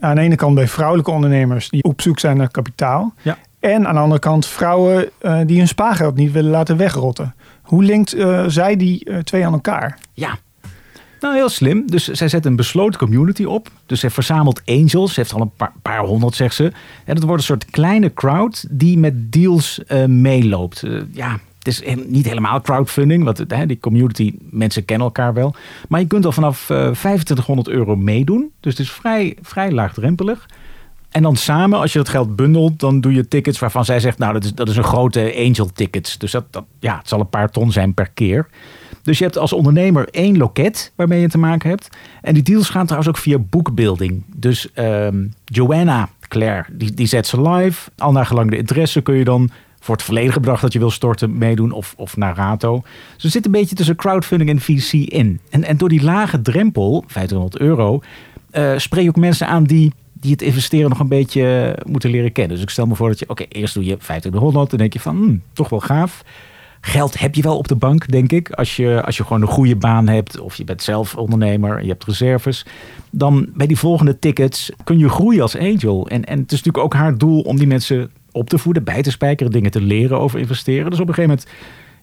Aan 0.00 0.14
de 0.14 0.20
ene 0.20 0.36
kant 0.36 0.54
bij 0.54 0.68
vrouwelijke 0.68 1.10
ondernemers 1.10 1.68
die 1.68 1.82
op 1.82 2.00
zoek 2.00 2.18
zijn 2.18 2.36
naar 2.36 2.50
kapitaal. 2.50 3.14
Ja. 3.22 3.38
En 3.60 3.86
aan 3.86 3.94
de 3.94 4.00
andere 4.00 4.20
kant 4.20 4.46
vrouwen 4.46 5.10
die 5.46 5.58
hun 5.58 5.68
spaargeld 5.68 6.14
niet 6.14 6.32
willen 6.32 6.50
laten 6.50 6.76
wegrotten. 6.76 7.34
Hoe 7.62 7.82
linkt 7.82 8.14
zij 8.46 8.76
die 8.76 9.22
twee 9.24 9.46
aan 9.46 9.52
elkaar? 9.52 9.98
Ja, 10.12 10.38
nou, 11.26 11.38
heel 11.38 11.48
slim. 11.48 11.90
Dus 11.90 12.08
zij 12.08 12.28
zet 12.28 12.46
een 12.46 12.56
besloten 12.56 12.98
community 12.98 13.44
op. 13.44 13.68
Dus 13.86 14.00
zij 14.00 14.10
verzamelt 14.10 14.62
angels. 14.66 15.14
Ze 15.14 15.20
heeft 15.20 15.32
al 15.32 15.40
een 15.40 15.52
paar, 15.56 15.72
paar 15.82 16.04
honderd, 16.04 16.34
zegt 16.34 16.54
ze. 16.54 16.72
En 17.04 17.14
dat 17.14 17.24
wordt 17.24 17.40
een 17.40 17.46
soort 17.46 17.70
kleine 17.70 18.12
crowd 18.12 18.66
die 18.70 18.98
met 18.98 19.32
deals 19.32 19.80
uh, 19.88 20.04
meeloopt. 20.04 20.82
Uh, 20.82 21.02
ja, 21.12 21.38
het 21.58 21.66
is 21.66 21.82
niet 22.06 22.26
helemaal 22.26 22.60
crowdfunding, 22.60 23.24
want 23.24 23.68
die 23.68 23.78
community, 23.78 24.34
mensen 24.50 24.84
kennen 24.84 25.06
elkaar 25.06 25.34
wel. 25.34 25.54
Maar 25.88 26.00
je 26.00 26.06
kunt 26.06 26.24
al 26.24 26.32
vanaf 26.32 26.60
uh, 26.70 26.76
2500 26.76 27.68
euro 27.68 27.96
meedoen. 27.96 28.50
Dus 28.60 28.72
het 28.72 28.86
is 28.86 28.92
vrij, 28.92 29.36
vrij 29.42 29.72
laagdrempelig. 29.72 30.46
En 31.10 31.22
dan 31.22 31.36
samen, 31.36 31.78
als 31.78 31.92
je 31.92 31.98
dat 31.98 32.08
geld 32.08 32.36
bundelt, 32.36 32.80
dan 32.80 33.00
doe 33.00 33.12
je 33.12 33.28
tickets 33.28 33.58
waarvan 33.58 33.84
zij 33.84 34.00
zegt, 34.00 34.18
nou, 34.18 34.32
dat 34.32 34.44
is, 34.44 34.54
dat 34.54 34.68
is 34.68 34.76
een 34.76 34.84
grote 34.84 35.34
angel 35.36 35.72
tickets. 35.72 36.18
Dus 36.18 36.30
dat, 36.30 36.44
dat, 36.50 36.64
ja, 36.78 36.98
het 36.98 37.08
zal 37.08 37.20
een 37.20 37.28
paar 37.28 37.50
ton 37.50 37.72
zijn 37.72 37.94
per 37.94 38.10
keer. 38.14 38.46
Dus 39.06 39.18
je 39.18 39.24
hebt 39.24 39.38
als 39.38 39.52
ondernemer 39.52 40.08
één 40.10 40.36
loket 40.36 40.92
waarmee 40.94 41.20
je 41.20 41.28
te 41.28 41.38
maken 41.38 41.70
hebt. 41.70 41.88
En 42.22 42.34
die 42.34 42.42
deals 42.42 42.68
gaan 42.68 42.84
trouwens 42.84 43.08
ook 43.08 43.22
via 43.22 43.38
boekbuilding. 43.38 44.24
Dus 44.36 44.68
um, 44.74 45.34
Joanna 45.44 46.08
Claire, 46.28 46.64
die, 46.72 46.94
die 46.94 47.06
zet 47.06 47.26
ze 47.26 47.50
live. 47.50 47.90
Al 47.96 48.12
naar 48.12 48.26
gelang 48.26 48.50
de 48.50 48.56
interesse 48.56 49.00
kun 49.00 49.14
je 49.14 49.24
dan 49.24 49.50
voor 49.80 49.94
het 49.94 50.04
volledige 50.04 50.40
bedrag 50.40 50.60
dat 50.60 50.72
je 50.72 50.78
wil 50.78 50.90
storten 50.90 51.38
meedoen 51.38 51.72
of, 51.72 51.94
of 51.96 52.16
naar 52.16 52.36
Rato. 52.36 52.82
Dus 53.14 53.24
er 53.24 53.30
zit 53.30 53.44
een 53.44 53.50
beetje 53.50 53.74
tussen 53.74 53.96
crowdfunding 53.96 54.50
en 54.50 54.60
VC 54.60 54.92
in. 54.92 55.40
En, 55.50 55.64
en 55.64 55.76
door 55.76 55.88
die 55.88 56.02
lage 56.02 56.42
drempel, 56.42 57.04
1500 57.12 57.58
euro, 57.58 58.00
uh, 58.52 58.78
spreek 58.78 59.02
je 59.02 59.08
ook 59.08 59.16
mensen 59.16 59.46
aan 59.46 59.64
die, 59.64 59.92
die 60.12 60.30
het 60.30 60.42
investeren 60.42 60.88
nog 60.88 60.98
een 60.98 61.08
beetje 61.08 61.76
moeten 61.86 62.10
leren 62.10 62.32
kennen. 62.32 62.54
Dus 62.54 62.64
ik 62.64 62.70
stel 62.70 62.86
me 62.86 62.94
voor 62.94 63.08
dat 63.08 63.18
je, 63.18 63.28
oké, 63.28 63.44
eerst 63.48 63.74
doe 63.74 63.84
je 63.84 63.96
2500, 63.96 64.70
dan 64.70 64.78
denk 64.78 64.92
je 64.92 65.00
van, 65.00 65.16
hmm, 65.16 65.42
toch 65.52 65.68
wel 65.68 65.80
gaaf. 65.80 66.22
Geld 66.86 67.18
heb 67.18 67.34
je 67.34 67.42
wel 67.42 67.56
op 67.56 67.68
de 67.68 67.74
bank, 67.74 68.08
denk 68.10 68.32
ik. 68.32 68.50
Als 68.50 68.76
je, 68.76 69.02
als 69.04 69.16
je 69.16 69.22
gewoon 69.22 69.42
een 69.42 69.48
goede 69.48 69.76
baan 69.76 70.08
hebt 70.08 70.38
of 70.40 70.54
je 70.54 70.64
bent 70.64 70.82
zelf 70.82 71.16
ondernemer 71.16 71.76
en 71.76 71.82
je 71.82 71.90
hebt 71.90 72.04
reserves. 72.04 72.66
Dan 73.10 73.48
bij 73.54 73.66
die 73.66 73.78
volgende 73.78 74.18
tickets 74.18 74.70
kun 74.84 74.98
je 74.98 75.08
groeien 75.08 75.42
als 75.42 75.56
angel. 75.56 76.08
En, 76.08 76.24
en 76.24 76.38
het 76.38 76.52
is 76.52 76.62
natuurlijk 76.62 76.84
ook 76.84 76.94
haar 76.94 77.18
doel 77.18 77.40
om 77.40 77.56
die 77.56 77.66
mensen 77.66 78.10
op 78.32 78.48
te 78.48 78.58
voeden, 78.58 78.84
bij 78.84 79.02
te 79.02 79.10
spijkeren, 79.10 79.52
dingen 79.52 79.70
te 79.70 79.80
leren 79.80 80.18
over 80.18 80.38
investeren. 80.38 80.90
Dus 80.90 81.00
op 81.00 81.08
een 81.08 81.14
gegeven 81.14 81.36
moment, 81.36 81.48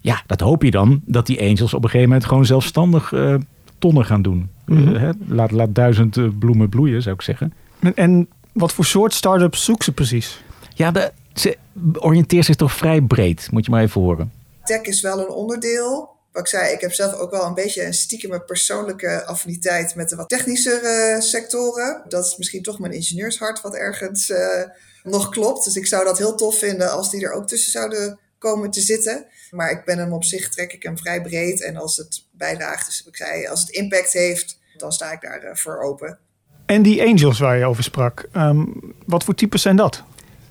ja, 0.02 0.22
dat 0.26 0.40
hoop 0.40 0.64
je 0.64 0.72
dan, 0.72 1.02
dat 1.06 1.26
die 1.26 1.42
angels 1.42 1.74
op 1.74 1.84
een 1.84 1.90
gegeven 1.90 2.10
moment 2.10 2.26
gewoon 2.26 2.46
zelfstandig 2.46 3.12
uh, 3.12 3.36
tonnen 3.80 4.06
gaan 4.06 4.22
doen. 4.22 4.50
Mm 4.66 5.14
laat, 5.28 5.52
laat 5.52 5.76
duizend 5.76 6.18
uh, 6.18 6.28
bloemen 6.40 6.70
bloeien, 6.70 7.02
zou 7.02 7.16
ik 7.16 7.22
zeggen. 7.22 7.54
En, 7.80 7.96
en 7.96 8.28
wat 8.52 8.74
voor 8.74 8.86
soort 8.86 9.14
start-ups 9.14 9.64
zoekt 9.64 9.84
ze 9.84 9.92
precies? 9.92 10.44
Ja, 10.74 10.92
de, 10.92 11.12
ze 11.34 11.58
oriënteert 11.94 12.46
zich 12.46 12.56
toch 12.56 12.74
vrij 12.74 13.02
breed, 13.02 13.48
moet 13.52 13.66
je 13.66 13.72
maar 13.72 13.82
even 13.82 14.02
horen. 14.02 14.32
Tech 14.64 14.82
is 14.82 15.02
wel 15.02 15.20
een 15.20 15.30
onderdeel. 15.30 16.12
Wat 16.32 16.42
ik 16.42 16.48
zei, 16.48 16.74
ik 16.74 16.82
heb 16.82 16.94
zelf 16.94 17.14
ook 17.14 17.32
wel 17.32 17.46
een 17.46 17.54
beetje 17.54 17.86
een 17.86 17.94
stiekeme 17.94 18.42
persoonlijke 18.42 19.26
affiniteit 19.26 19.96
met 19.96 20.10
de 20.10 20.16
wat 20.16 20.30
technischere 20.30 21.22
sectoren. 21.22 22.02
Dat 22.08 22.26
is 22.26 22.38
misschien 22.38 22.64
toch 22.64 22.80
mijn 22.80 22.94
ingenieurshart 22.94 23.62
wat 23.62 23.76
ergens 23.76 24.30
uh, 24.30 24.64
nog 25.04 25.30
klopt. 25.30 25.64
Dus 25.64 25.76
ik 25.76 25.88
zou 25.88 26.04
dat 26.04 26.18
heel 26.18 26.36
tof 26.36 26.58
vinden 26.58 26.92
als 26.92 27.12
die 27.12 27.26
er 27.26 27.32
ook 27.32 27.48
tussen 27.48 27.72
zouden 27.72 28.20
komen 28.38 28.72
te 28.72 28.82
zitten. 28.82 29.26
Maar 29.52 29.72
ik 29.72 29.86
ben 29.86 29.98
hem 29.98 30.14
op 30.14 30.24
zich, 30.24 30.50
trek 30.50 30.74
ik 30.74 30.84
hem 30.84 30.98
vrij 30.98 31.22
breed. 31.22 31.64
En 31.64 31.78
als 31.78 31.98
het 31.98 32.24
bijdraagt, 32.32 32.86
dus 32.86 33.04
ik 33.08 33.16
zei, 33.16 33.48
als 33.48 33.60
het 33.62 33.70
impact 33.70 34.14
heeft, 34.14 34.60
dan 34.78 34.92
sta 34.92 35.12
ik 35.12 35.22
daar 35.22 35.58
voor 35.58 35.82
open. 35.82 36.20
En 36.66 36.82
die 36.82 37.04
angels 37.04 37.40
waar 37.40 37.58
je 37.58 37.66
over 37.66 37.84
sprak, 37.84 38.28
ehm, 38.32 38.66
wat 39.06 39.24
voor 39.24 39.36
types 39.36 39.62
zijn 39.62 39.76
dat? 39.76 40.04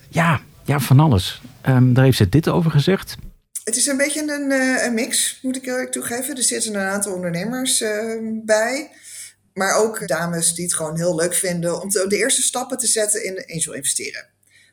Ja, 0.08 0.40
ja 0.64 0.80
van 0.80 1.00
alles. 1.00 1.42
Um, 1.68 1.94
daar 1.94 2.04
heeft 2.04 2.16
ze 2.16 2.28
dit 2.28 2.48
over 2.48 2.70
gezegd. 2.70 3.16
Het 3.64 3.76
is 3.76 3.86
een 3.86 3.96
beetje 3.96 4.20
een, 4.22 4.50
een 4.84 4.94
mix, 4.94 5.38
moet 5.42 5.56
ik 5.56 5.66
eerlijk 5.66 5.92
toegeven. 5.92 6.36
Er 6.36 6.42
zitten 6.42 6.74
een 6.74 6.86
aantal 6.86 7.12
ondernemers 7.12 7.84
bij. 8.44 8.90
Maar 9.54 9.76
ook 9.76 10.08
dames 10.08 10.54
die 10.54 10.64
het 10.64 10.74
gewoon 10.74 10.96
heel 10.96 11.14
leuk 11.14 11.34
vinden 11.34 11.80
om 11.80 11.88
de 11.88 12.16
eerste 12.16 12.42
stappen 12.42 12.78
te 12.78 12.86
zetten 12.86 13.24
in 13.24 13.44
angel 13.54 13.72
investeren. 13.72 14.26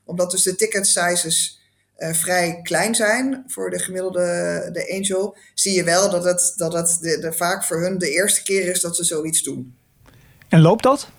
Omdat 0.06 0.32
dus 0.32 0.44
de 0.44 0.56
ticket 0.56 0.88
sizes 0.88 1.60
uh, 1.98 2.14
vrij 2.14 2.60
klein 2.64 2.96
zijn 2.96 3.44
voor 3.48 3.70
de 3.70 3.80
gemiddelde 3.80 4.70
de 4.72 4.94
angel, 4.94 5.38
zie 5.54 5.74
je 5.74 5.84
wel 5.84 6.10
dat 6.10 6.24
het, 6.24 6.54
dat 6.56 6.74
het 6.74 6.98
de, 7.02 7.34
vaak 7.34 7.64
voor 7.64 7.82
hun 7.82 7.98
de 7.98 8.10
eerste 8.10 8.44
keer 8.44 8.68
is 8.68 8.82
dat 8.82 8.96
ze 8.96 9.04
zoiets 9.04 9.44
doen. 9.44 9.76
En 10.50 10.62
loopt 10.62 10.84
dat? 10.84 11.10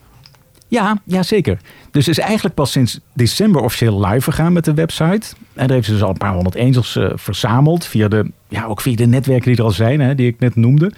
Ja, 0.70 0.98
ja, 1.04 1.22
zeker. 1.22 1.59
Dus 1.90 2.09
is 2.09 2.18
eigenlijk 2.18 2.54
pas 2.54 2.70
sinds 2.70 3.00
december 3.14 3.62
officieel 3.62 4.06
live 4.06 4.30
gegaan 4.33 4.52
met 4.52 4.64
de 4.64 4.74
website. 4.74 5.35
En 5.54 5.66
daar 5.66 5.76
heeft 5.76 5.87
ze 5.87 5.92
dus 5.92 6.02
al 6.02 6.09
een 6.09 6.16
paar 6.16 6.35
honderd 6.35 6.56
angels 6.56 6.96
uh, 6.96 7.11
verzameld. 7.14 7.87
Via 7.87 8.09
de, 8.09 8.30
ja, 8.48 8.64
ook 8.64 8.80
via 8.80 8.96
de 8.96 9.06
netwerken 9.06 9.50
die 9.50 9.59
er 9.59 9.64
al 9.64 9.70
zijn, 9.70 10.00
hè, 10.00 10.14
die 10.14 10.26
ik 10.26 10.38
net 10.38 10.56
noemde. 10.56 10.92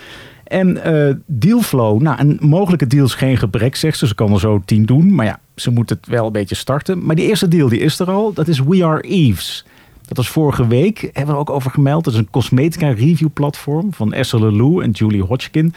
En 0.44 0.80
uh, 0.87 1.14
dealflow, 1.26 2.00
nou, 2.00 2.20
een 2.20 2.38
mogelijke 2.40 2.87
deal 2.87 3.04
is 3.04 3.14
geen 3.14 3.37
gebrek, 3.37 3.76
zegt 3.76 3.98
ze. 3.98 4.06
Ze 4.06 4.14
kan 4.14 4.32
er 4.32 4.40
zo 4.40 4.62
tien 4.64 4.85
doen, 4.85 5.14
maar 5.14 5.26
ja, 5.26 5.40
ze 5.54 5.70
moet 5.70 5.90
het 5.90 6.06
wel 6.06 6.26
een 6.26 6.32
beetje 6.32 6.54
starten. 6.54 7.04
Maar 7.04 7.16
die 7.16 7.26
eerste 7.26 7.48
deal, 7.48 7.68
die 7.68 7.80
is 7.80 7.98
er 7.98 8.11
al. 8.11 8.32
Dat 8.32 8.48
is 8.48 8.61
We 8.61 8.85
Are 8.85 9.00
Eves. 9.00 9.64
Dat 10.06 10.16
was 10.16 10.28
vorige 10.28 10.66
week, 10.66 11.11
hebben 11.12 11.35
we 11.35 11.40
ook 11.40 11.50
over 11.50 11.70
gemeld. 11.70 12.04
Dat 12.04 12.12
is 12.12 12.18
een 12.18 12.30
cosmetica 12.30 12.88
review 12.88 13.28
platform 13.35 13.92
van 13.92 14.12
Esther 14.12 14.40
Lelou 14.40 14.82
en 14.82 14.90
Julie 14.90 15.22
Hodgkin. 15.22 15.74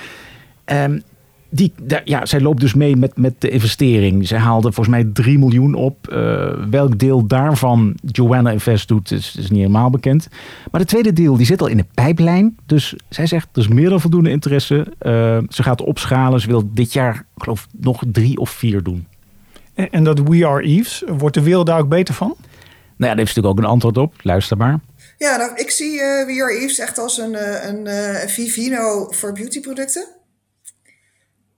Um, 0.66 1.04
die, 1.56 1.74
ja, 2.04 2.26
zij 2.26 2.42
loopt 2.42 2.60
dus 2.60 2.74
mee 2.74 2.96
met, 2.96 3.18
met 3.18 3.42
de 3.42 3.50
investering. 3.50 4.28
Zij 4.28 4.38
haalde 4.38 4.72
volgens 4.72 4.96
mij 4.96 5.10
3 5.14 5.40
miljoen 5.40 5.74
op. 5.74 6.12
Uh, 6.12 6.50
welk 6.70 7.00
deel 7.00 7.28
daarvan 7.28 7.98
Joanna 8.02 8.52
Invest 8.52 8.88
doet, 8.88 9.12
is, 9.12 9.36
is 9.36 9.50
niet 9.50 9.60
helemaal 9.60 9.90
bekend. 9.90 10.28
Maar 10.72 10.82
de 10.82 10.88
tweede 10.88 11.14
deel 11.14 11.38
die 11.38 11.46
zit 11.46 11.62
al 11.62 11.68
in 11.68 11.78
de 11.78 11.86
pijplijn. 11.94 12.58
Dus 12.66 12.96
zij 13.10 13.28
zegt, 13.28 13.48
er 13.54 13.62
is 13.62 13.68
meer 13.68 13.90
dan 13.90 14.02
voldoende 14.02 14.30
interesse. 14.30 14.76
Uh, 14.76 15.38
ze 15.50 15.64
gaat 15.64 15.82
opschalen. 15.82 16.42
Ze 16.42 16.48
wil 16.48 16.70
dit 16.74 16.94
jaar, 16.94 17.26
geloof 17.38 17.68
nog 17.72 18.04
drie 18.12 18.38
of 18.38 18.50
vier 18.50 18.84
doen. 18.84 19.08
En, 19.74 19.90
en 19.92 20.04
dat 20.04 20.20
We 20.20 20.48
Are 20.48 20.64
Eves, 20.64 21.04
wordt 21.08 21.36
de 21.36 21.42
wereld 21.42 21.66
daar 21.66 21.80
ook 21.80 21.90
beter 21.90 22.14
van? 22.14 22.36
Nou 22.38 22.38
ja, 22.98 23.08
daar 23.08 23.18
heeft 23.18 23.34
ze 23.34 23.40
natuurlijk 23.40 23.58
ook 23.58 23.60
een 23.60 23.72
antwoord 23.72 23.98
op. 23.98 24.14
Luister 24.22 24.58
maar. 24.58 24.80
Ja, 25.18 25.38
nou, 25.38 25.52
ik 25.56 25.70
zie 25.70 25.94
uh, 25.94 26.26
We 26.26 26.44
Are 26.44 26.60
Eves 26.60 26.80
echt 26.80 26.98
als 26.98 27.18
een, 27.18 27.36
een, 27.68 27.88
een 27.88 28.30
Vivino 28.30 29.08
voor 29.12 29.34
beautyproducten 29.34 30.08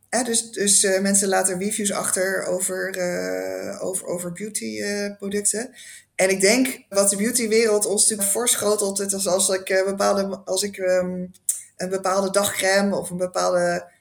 dus 0.10 0.52
dus 0.52 0.84
uh, 0.84 1.00
mensen 1.00 1.28
laten 1.28 1.60
reviews 1.60 1.91
achter 1.91 2.46
over, 2.46 2.98
uh, 2.98 3.84
over, 3.84 4.06
over 4.06 4.32
beautyproducten. 4.32 5.70
Uh, 5.70 5.76
en 6.15 6.30
ik 6.30 6.41
denk 6.41 6.84
wat 6.89 7.10
de 7.10 7.15
beautywereld 7.15 7.86
ons 7.86 8.02
natuurlijk 8.02 8.30
voorschotelt, 8.30 8.98
het 8.98 9.12
is 9.12 9.28
als 9.28 9.50
ik, 9.50 9.84
bepaalde, 9.86 10.41
als 10.46 10.63
ik 10.63 10.78
um, 10.78 11.32
een 11.78 11.89
bepaalde 11.89 12.32
dagcrème 12.32 12.96
of 12.96 13.10
een 13.10 13.17
bepaalde 13.17 13.91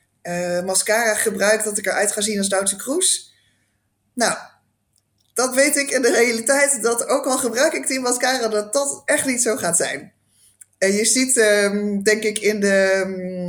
mascara 0.64 1.14
gebruik, 1.14 1.64
dat 1.64 1.79
ik 1.79 1.87
eruit 1.87 2.12
ga 2.12 2.21
zien 2.21 2.38
als 2.38 2.49
Duitse 2.49 2.77
Kroes. 2.77 3.35
Nou, 4.14 4.37
dat 5.35 5.55
weet 5.55 5.77
ik 5.77 5.90
in 5.90 6.03
de 6.03 6.11
realiteit, 6.11 6.83
dat 6.83 7.07
ook 7.07 7.27
al 7.27 7.38
gebruik 7.38 7.73
ik 7.73 7.87
die 7.87 8.01
mascara, 8.01 8.49
dat 8.49 8.73
dat 8.73 9.03
echt 9.05 9.27
niet 9.27 9.42
zo 9.42 9.57
gaat 9.57 9.77
zijn. 9.77 10.12
En 10.79 10.93
je 10.93 11.05
ziet, 11.05 11.37
um, 11.37 12.03
denk 12.03 12.23
ik, 12.23 12.39
in 12.39 12.61
de, 12.61 13.05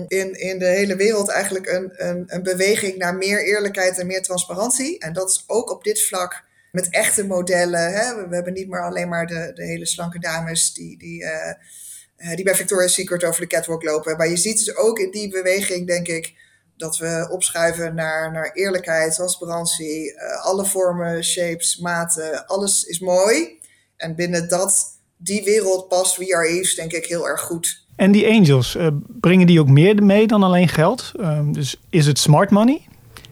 in, 0.07 0.39
in 0.39 0.59
de 0.59 0.65
hele 0.65 0.95
wereld 0.95 1.29
eigenlijk 1.29 1.67
een, 1.67 1.91
een, 2.07 2.23
een 2.27 2.43
beweging 2.43 2.97
naar 2.97 3.15
meer 3.15 3.45
eerlijkheid 3.45 3.99
en 3.99 4.07
meer 4.07 4.21
transparantie. 4.21 4.99
En 4.99 5.13
dat 5.13 5.29
is 5.29 5.43
ook 5.47 5.71
op 5.71 5.83
dit 5.83 6.03
vlak 6.03 6.43
met 6.71 6.89
echte 6.89 7.25
modellen. 7.25 7.93
Hè? 7.93 8.27
We, 8.27 8.35
hebben 8.35 8.53
niet 8.53 8.69
meer 8.69 8.83
alleen 8.83 9.09
maar 9.09 9.25
de, 9.25 9.51
de 9.53 9.63
hele 9.63 9.85
slanke 9.85 10.19
dames 10.19 10.73
die, 10.73 10.97
die, 10.97 11.23
uh, 11.23 12.35
die 12.35 12.43
bij 12.43 12.55
Victoria's 12.55 12.93
Secret 12.93 13.23
over 13.23 13.41
de 13.41 13.47
catwalk 13.47 13.83
lopen. 13.83 14.17
Maar 14.17 14.29
je 14.29 14.37
ziet 14.37 14.65
dus 14.65 14.75
ook 14.75 14.99
in 14.99 15.11
die 15.11 15.29
beweging, 15.29 15.87
denk 15.87 16.07
ik, 16.07 16.33
dat 16.77 16.97
we 16.97 17.27
opschuiven 17.31 17.95
naar, 17.95 18.31
naar 18.31 18.51
eerlijkheid, 18.51 19.13
transparantie, 19.13 20.13
uh, 20.13 20.45
alle 20.45 20.65
vormen, 20.65 21.23
shapes, 21.23 21.77
maten, 21.77 22.45
alles 22.45 22.83
is 22.83 22.99
mooi. 22.99 23.59
En 23.97 24.15
binnen 24.15 24.49
dat 24.49 24.96
die 25.17 25.43
wereld 25.43 25.87
past 25.87 26.17
We 26.17 26.35
Are 26.35 26.47
Eves 26.47 26.75
denk 26.75 26.91
ik 26.91 27.05
heel 27.05 27.27
erg 27.27 27.41
goed. 27.41 27.85
En 27.95 28.11
die 28.11 28.27
angels, 28.27 28.75
uh, 28.75 28.87
brengen 29.19 29.47
die 29.47 29.59
ook 29.59 29.69
meer 29.69 30.03
mee 30.03 30.27
dan 30.27 30.43
alleen 30.43 30.67
geld? 30.67 31.11
Uh, 31.19 31.39
dus 31.51 31.75
is 31.89 32.05
het 32.05 32.19
smart 32.19 32.49
money? 32.49 32.81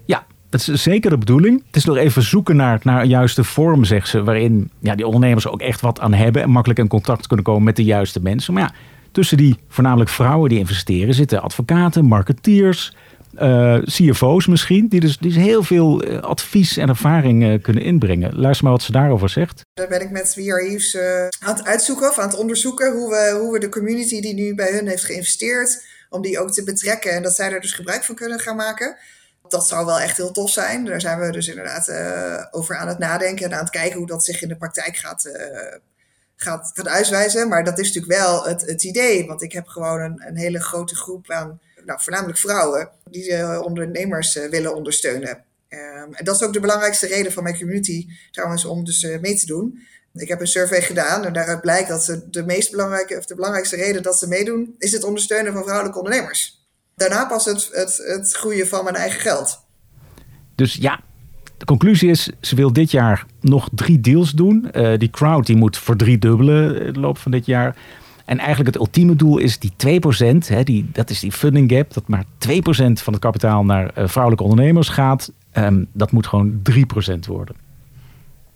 Ja, 0.05 0.25
dat 0.49 0.67
is 0.67 0.83
zeker 0.83 1.09
de 1.09 1.17
bedoeling. 1.17 1.63
Het 1.67 1.75
is 1.75 1.85
nog 1.85 1.97
even 1.97 2.21
zoeken 2.21 2.55
naar, 2.55 2.79
naar 2.83 3.01
een 3.01 3.07
juiste 3.07 3.43
vorm, 3.43 3.83
zegt 3.83 4.07
ze, 4.07 4.23
waarin 4.23 4.69
ja, 4.79 4.95
die 4.95 5.05
ondernemers 5.05 5.47
ook 5.47 5.61
echt 5.61 5.81
wat 5.81 5.99
aan 5.99 6.13
hebben 6.13 6.41
en 6.41 6.49
makkelijk 6.49 6.79
in 6.79 6.87
contact 6.87 7.27
kunnen 7.27 7.45
komen 7.45 7.63
met 7.63 7.75
de 7.75 7.83
juiste 7.83 8.21
mensen. 8.21 8.53
Maar 8.53 8.63
ja, 8.63 8.73
tussen 9.11 9.37
die 9.37 9.55
voornamelijk 9.67 10.09
vrouwen 10.09 10.49
die 10.49 10.59
investeren 10.59 11.13
zitten 11.13 11.41
advocaten, 11.41 12.05
marketeers, 12.05 12.95
uh, 13.41 13.83
CFO's 13.83 14.47
misschien, 14.47 14.87
die 14.87 14.99
dus, 14.99 15.17
die 15.17 15.33
dus 15.33 15.43
heel 15.43 15.63
veel 15.63 16.07
uh, 16.07 16.19
advies 16.19 16.77
en 16.77 16.89
ervaring 16.89 17.43
uh, 17.43 17.61
kunnen 17.61 17.83
inbrengen. 17.83 18.39
Luister 18.39 18.63
maar 18.63 18.73
wat 18.73 18.83
ze 18.83 18.91
daarover 18.91 19.29
zegt. 19.29 19.61
Daar 19.73 19.87
ben 19.87 20.01
ik 20.01 20.11
met 20.11 20.33
VR 20.33 20.39
Eves 20.39 20.97
aan 21.39 21.55
het 21.55 21.65
uitzoeken 21.65 22.09
of 22.09 22.19
aan 22.19 22.29
het 22.29 22.37
onderzoeken 22.37 22.93
hoe 22.93 23.09
we, 23.09 23.37
hoe 23.39 23.53
we 23.53 23.59
de 23.59 23.69
community 23.69 24.21
die 24.21 24.33
nu 24.33 24.55
bij 24.55 24.71
hun 24.71 24.87
heeft 24.87 25.03
geïnvesteerd, 25.03 25.85
om 26.09 26.21
die 26.21 26.39
ook 26.39 26.51
te 26.51 26.63
betrekken 26.63 27.11
en 27.11 27.23
dat 27.23 27.35
zij 27.35 27.51
er 27.51 27.61
dus 27.61 27.73
gebruik 27.73 28.03
van 28.03 28.15
kunnen 28.15 28.39
gaan 28.39 28.55
maken. 28.55 28.97
Dat 29.47 29.67
zou 29.67 29.85
wel 29.85 29.99
echt 29.99 30.17
heel 30.17 30.31
tof 30.31 30.49
zijn. 30.49 30.85
Daar 30.85 31.01
zijn 31.01 31.19
we 31.19 31.31
dus 31.31 31.47
inderdaad 31.47 31.91
over 32.51 32.77
aan 32.77 32.87
het 32.87 32.99
nadenken 32.99 33.45
en 33.45 33.53
aan 33.53 33.59
het 33.59 33.69
kijken 33.69 33.97
hoe 33.97 34.07
dat 34.07 34.25
zich 34.25 34.41
in 34.41 34.47
de 34.47 34.55
praktijk 34.55 34.97
gaat, 34.97 35.29
gaat, 36.35 36.71
gaat 36.73 36.87
uitwijzen. 36.87 37.47
Maar 37.47 37.63
dat 37.63 37.79
is 37.79 37.87
natuurlijk 37.93 38.21
wel 38.21 38.43
het, 38.45 38.61
het 38.61 38.83
idee, 38.83 39.25
want 39.25 39.41
ik 39.41 39.51
heb 39.51 39.67
gewoon 39.67 40.01
een, 40.01 40.23
een 40.27 40.37
hele 40.37 40.59
grote 40.59 40.95
groep 40.95 41.29
aan 41.29 41.59
nou, 41.85 42.01
voornamelijk 42.01 42.37
vrouwen, 42.37 42.89
die 43.09 43.31
uh, 43.31 43.61
ondernemers 43.63 44.35
uh, 44.35 44.49
willen 44.49 44.75
ondersteunen. 44.75 45.29
Um, 45.69 46.13
en 46.13 46.25
dat 46.25 46.35
is 46.35 46.43
ook 46.43 46.53
de 46.53 46.59
belangrijkste 46.59 47.07
reden 47.07 47.31
van 47.31 47.43
mijn 47.43 47.57
community 47.57 48.07
trouwens 48.31 48.65
om 48.65 48.83
dus 48.83 49.03
uh, 49.03 49.19
mee 49.19 49.35
te 49.35 49.45
doen. 49.45 49.79
Ik 50.13 50.27
heb 50.27 50.41
een 50.41 50.47
survey 50.47 50.81
gedaan 50.81 51.25
en 51.25 51.33
daaruit 51.33 51.61
blijkt 51.61 51.89
dat 51.89 52.21
de 52.31 52.43
meest 52.43 52.71
belangrijke, 52.71 53.17
of 53.17 53.25
de 53.25 53.35
belangrijkste 53.35 53.75
reden 53.75 54.03
dat 54.03 54.19
ze 54.19 54.27
meedoen, 54.27 54.75
is 54.77 54.91
het 54.91 55.03
ondersteunen 55.03 55.53
van 55.53 55.63
vrouwelijke 55.63 55.99
ondernemers. 55.99 56.67
Daarna 56.95 57.25
pas 57.25 57.45
het, 57.45 57.69
het, 57.71 57.97
het 57.97 58.31
groeien 58.31 58.67
van 58.67 58.83
mijn 58.83 58.95
eigen 58.95 59.19
geld. 59.19 59.59
Dus 60.55 60.73
ja, 60.73 61.01
de 61.57 61.65
conclusie 61.65 62.09
is, 62.09 62.29
ze 62.41 62.55
wil 62.55 62.73
dit 62.73 62.91
jaar 62.91 63.25
nog 63.41 63.69
drie 63.71 64.01
deals 64.01 64.31
doen. 64.31 64.71
Die 64.97 65.09
crowd 65.09 65.45
die 65.45 65.55
moet 65.55 65.77
verdriedubbelen 65.77 66.81
in 66.81 66.93
de 66.93 66.99
loop 66.99 67.17
van 67.17 67.31
dit 67.31 67.45
jaar. 67.45 67.77
En 68.25 68.37
eigenlijk 68.37 68.67
het 68.67 68.75
ultieme 68.75 69.15
doel 69.15 69.37
is 69.37 69.59
die 69.59 69.71
2%, 69.71 70.47
hè, 70.47 70.63
die, 70.63 70.89
dat 70.91 71.09
is 71.09 71.19
die 71.19 71.31
funding 71.31 71.71
gap, 71.71 71.93
dat 71.93 72.07
maar 72.07 72.23
2% 72.23 72.27
van 72.93 73.13
het 73.13 73.19
kapitaal 73.19 73.65
naar 73.65 73.91
uh, 73.97 74.07
vrouwelijke 74.07 74.43
ondernemers 74.43 74.89
gaat. 74.89 75.31
Um, 75.53 75.87
dat 75.93 76.11
moet 76.11 76.27
gewoon 76.27 76.61
3% 76.71 77.19
worden. 77.27 77.55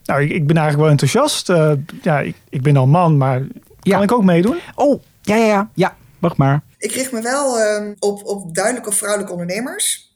Nou, 0.04 0.22
ik, 0.22 0.30
ik, 0.30 0.48
ben 0.48 0.56
eigenlijk 0.56 0.78
wel 0.78 0.90
enthousiast. 0.90 1.50
Uh, 1.50 1.72
ja, 2.02 2.20
ik, 2.20 2.36
ik, 2.50 2.62
ben 2.62 2.78
al 2.78 2.88
man, 2.88 3.18
maar 3.18 3.42
ja. 3.82 3.94
kan 3.94 4.04
ik 4.04 4.12
ook 4.12 4.24
meedoen? 4.24 4.60
Oh, 4.76 5.02
ja, 5.22 5.36
ja, 5.36 5.46
ja. 5.46 5.70
ja 5.74 5.96
wacht 6.20 6.38
maar. 6.38 6.64
Ik 6.78 6.92
richt 6.92 7.12
me 7.12 7.22
wel 7.22 7.60
uh, 7.60 7.92
op, 8.00 8.26
op 8.26 8.56
duidelijke 8.56 8.92
vrouwelijke 8.92 9.32
ondernemers. 9.32 10.14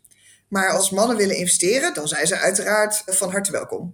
Maar 0.47 0.69
als 0.69 0.89
mannen 0.89 1.17
willen 1.17 1.37
investeren, 1.37 1.93
dan 1.93 2.07
zijn 2.07 2.27
ze 2.27 2.39
uiteraard 2.39 3.03
van 3.05 3.31
harte 3.31 3.51
welkom. 3.51 3.93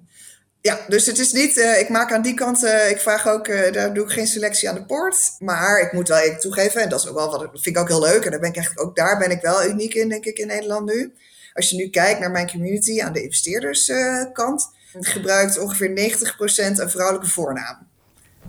Ja, 0.62 0.80
dus 0.88 1.06
het 1.06 1.20
is 1.20 1.32
niet, 1.32 1.58
uh, 1.58 1.80
ik 1.80 1.90
maak 1.90 2.12
aan 2.12 2.22
die 2.22 2.34
kant, 2.34 2.64
uh, 2.64 2.90
ik 2.90 2.98
vraag 2.98 3.28
ook, 3.28 3.48
uh, 3.48 3.72
daar 3.72 3.94
doe 3.94 4.04
ik 4.04 4.12
geen 4.12 4.28
selectie 4.28 4.70
aan 4.70 4.76
de 4.76 4.86
poort. 4.86 5.36
Maar 5.40 5.80
ik 5.80 5.94
moet 5.94 6.08
wel 6.08 6.18
even 6.18 6.40
toegeven, 6.40 6.82
en 6.82 6.90
dat 6.90 7.00
is 7.00 7.08
ook 7.08 7.16
wel 7.16 7.32
wat, 7.32 7.40
dat 7.40 7.50
vind 7.52 7.76
ik 7.76 7.82
ook 7.82 7.88
heel 7.88 8.02
leuk. 8.02 8.24
En 8.24 8.32
daar 8.32 8.40
ben 8.40 8.50
ik 8.50 8.56
echt, 8.56 8.78
ook 8.78 8.96
daar 8.96 9.18
ben 9.18 9.32
ik 9.32 9.42
wel 9.42 9.66
uniek 9.66 9.94
in, 9.94 10.10
denk 10.10 10.26
ik, 10.26 10.38
in 10.38 10.48
Nederland 10.48 10.86
nu. 10.86 11.14
Als 11.54 11.70
je 11.70 11.76
nu 11.76 11.90
kijkt 11.90 12.20
naar 12.20 12.32
mijn 12.32 12.50
community 12.50 13.02
aan 13.02 13.14
de 13.14 13.24
investeerderskant, 13.24 14.72
gebruikt 15.00 15.60
ongeveer 15.60 15.90
90% 15.90 16.80
een 16.80 16.90
vrouwelijke 16.90 17.30
voornaam. 17.30 17.78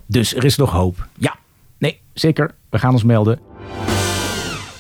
Dus 0.07 0.35
er 0.35 0.45
is 0.45 0.57
nog 0.57 0.71
hoop. 0.71 1.07
Ja, 1.19 1.39
nee, 1.79 2.01
zeker. 2.13 2.55
We 2.71 2.79
gaan 2.79 2.93
ons 2.93 3.05
melden. 3.05 3.50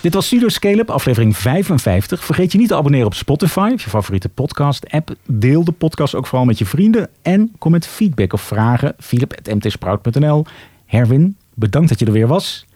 Dit 0.01 0.15
was 0.15 0.27
Studio 0.27 0.49
Scale-up, 0.49 0.91
aflevering 0.91 1.37
55. 1.37 2.25
Vergeet 2.25 2.53
je 2.53 2.59
niet 2.59 2.69
te 2.69 2.77
abonneren 2.77 3.07
op 3.07 3.15
Spotify, 3.15 3.73
je 3.77 3.91
favoriete 3.91 4.29
podcast-app. 4.29 5.15
Deel 5.27 5.65
de 5.65 5.73
podcast 5.73 6.15
ook 6.15 6.27
vooral 6.27 6.47
met 6.47 6.59
je 6.59 6.67
vrienden. 6.67 7.09
En 7.23 7.53
kom 7.59 7.73
met 7.73 7.87
feedback 7.87 8.33
of 8.33 8.41
vragen. 8.41 8.95
philip.mtsprout.nl 8.99 10.45
Herwin, 10.87 11.37
bedankt 11.55 11.89
dat 11.89 11.99
je 11.99 12.07
er 12.07 12.13
weer 12.13 12.27
was. 12.27 12.67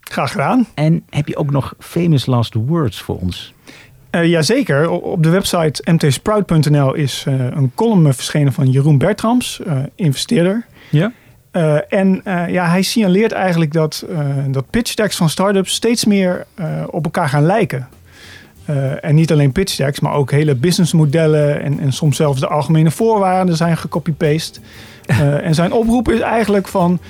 Graag 0.00 0.30
gedaan. 0.30 0.66
En 0.74 1.02
heb 1.10 1.28
je 1.28 1.36
ook 1.36 1.50
nog 1.50 1.74
famous 1.78 2.26
last 2.26 2.54
words 2.54 3.00
voor 3.00 3.18
ons? 3.18 3.54
Uh, 4.10 4.26
jazeker. 4.26 4.90
Op 4.90 5.22
de 5.22 5.30
website 5.30 5.92
mtsprout.nl 5.92 6.94
is 6.94 7.24
uh, 7.28 7.34
een 7.34 7.72
column 7.74 8.14
verschenen 8.14 8.52
van 8.52 8.70
Jeroen 8.70 8.98
Bertrams, 8.98 9.60
uh, 9.66 9.78
investeerder. 9.94 10.66
Ja. 10.90 11.12
Uh, 11.52 11.78
en 11.88 12.20
uh, 12.24 12.48
ja, 12.48 12.68
hij 12.68 12.82
signaleert 12.82 13.32
eigenlijk 13.32 13.72
dat, 13.72 14.04
uh, 14.10 14.18
dat 14.48 14.70
pitch 14.70 14.94
decks 14.94 15.16
van 15.16 15.28
startups 15.28 15.74
steeds 15.74 16.04
meer 16.04 16.46
op 16.90 17.04
elkaar 17.04 17.28
gaan 17.28 17.46
lijken. 17.46 17.88
En 19.00 19.14
niet 19.14 19.32
alleen 19.32 19.52
pitch 19.52 19.76
decks, 19.76 20.00
maar 20.00 20.12
ook 20.12 20.30
hele 20.30 20.54
businessmodellen 20.54 21.62
en, 21.62 21.80
en 21.80 21.92
soms 21.92 22.16
zelfs 22.16 22.40
de 22.40 22.48
algemene 22.48 22.90
voorwaarden 22.90 23.56
zijn 23.56 23.76
gecopy-paste. 23.76 24.60
En 25.42 25.54
zijn 25.54 25.72
oproep 25.72 26.10
is 26.10 26.20
eigenlijk 26.20 26.68
van, 26.68 27.00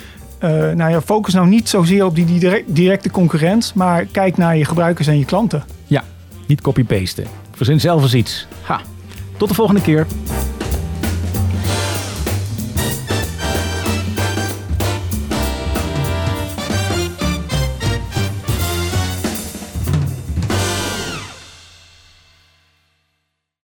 nou 0.75 0.91
ja, 0.91 1.01
focus 1.01 1.35
nou 1.35 1.49
niet 1.49 1.69
zozeer 1.69 2.05
op 2.05 2.15
die, 2.15 2.25
die 2.25 2.39
direct, 2.39 2.75
directe 2.75 3.11
concurrent, 3.11 3.73
maar 3.75 4.05
kijk 4.05 4.37
naar 4.37 4.57
je 4.57 4.65
gebruikers 4.65 5.07
en 5.07 5.19
je 5.19 5.25
klanten. 5.25 5.65
Ja, 5.87 6.05
niet 6.47 6.61
copy-pasten. 6.61 7.25
Verzin 7.57 7.81
zelf 7.81 8.03
eens 8.03 8.15
iets. 8.15 8.47
Ha. 8.63 8.81
Tot 9.37 9.49
de 9.49 9.55
volgende 9.55 9.81
keer. 9.81 10.07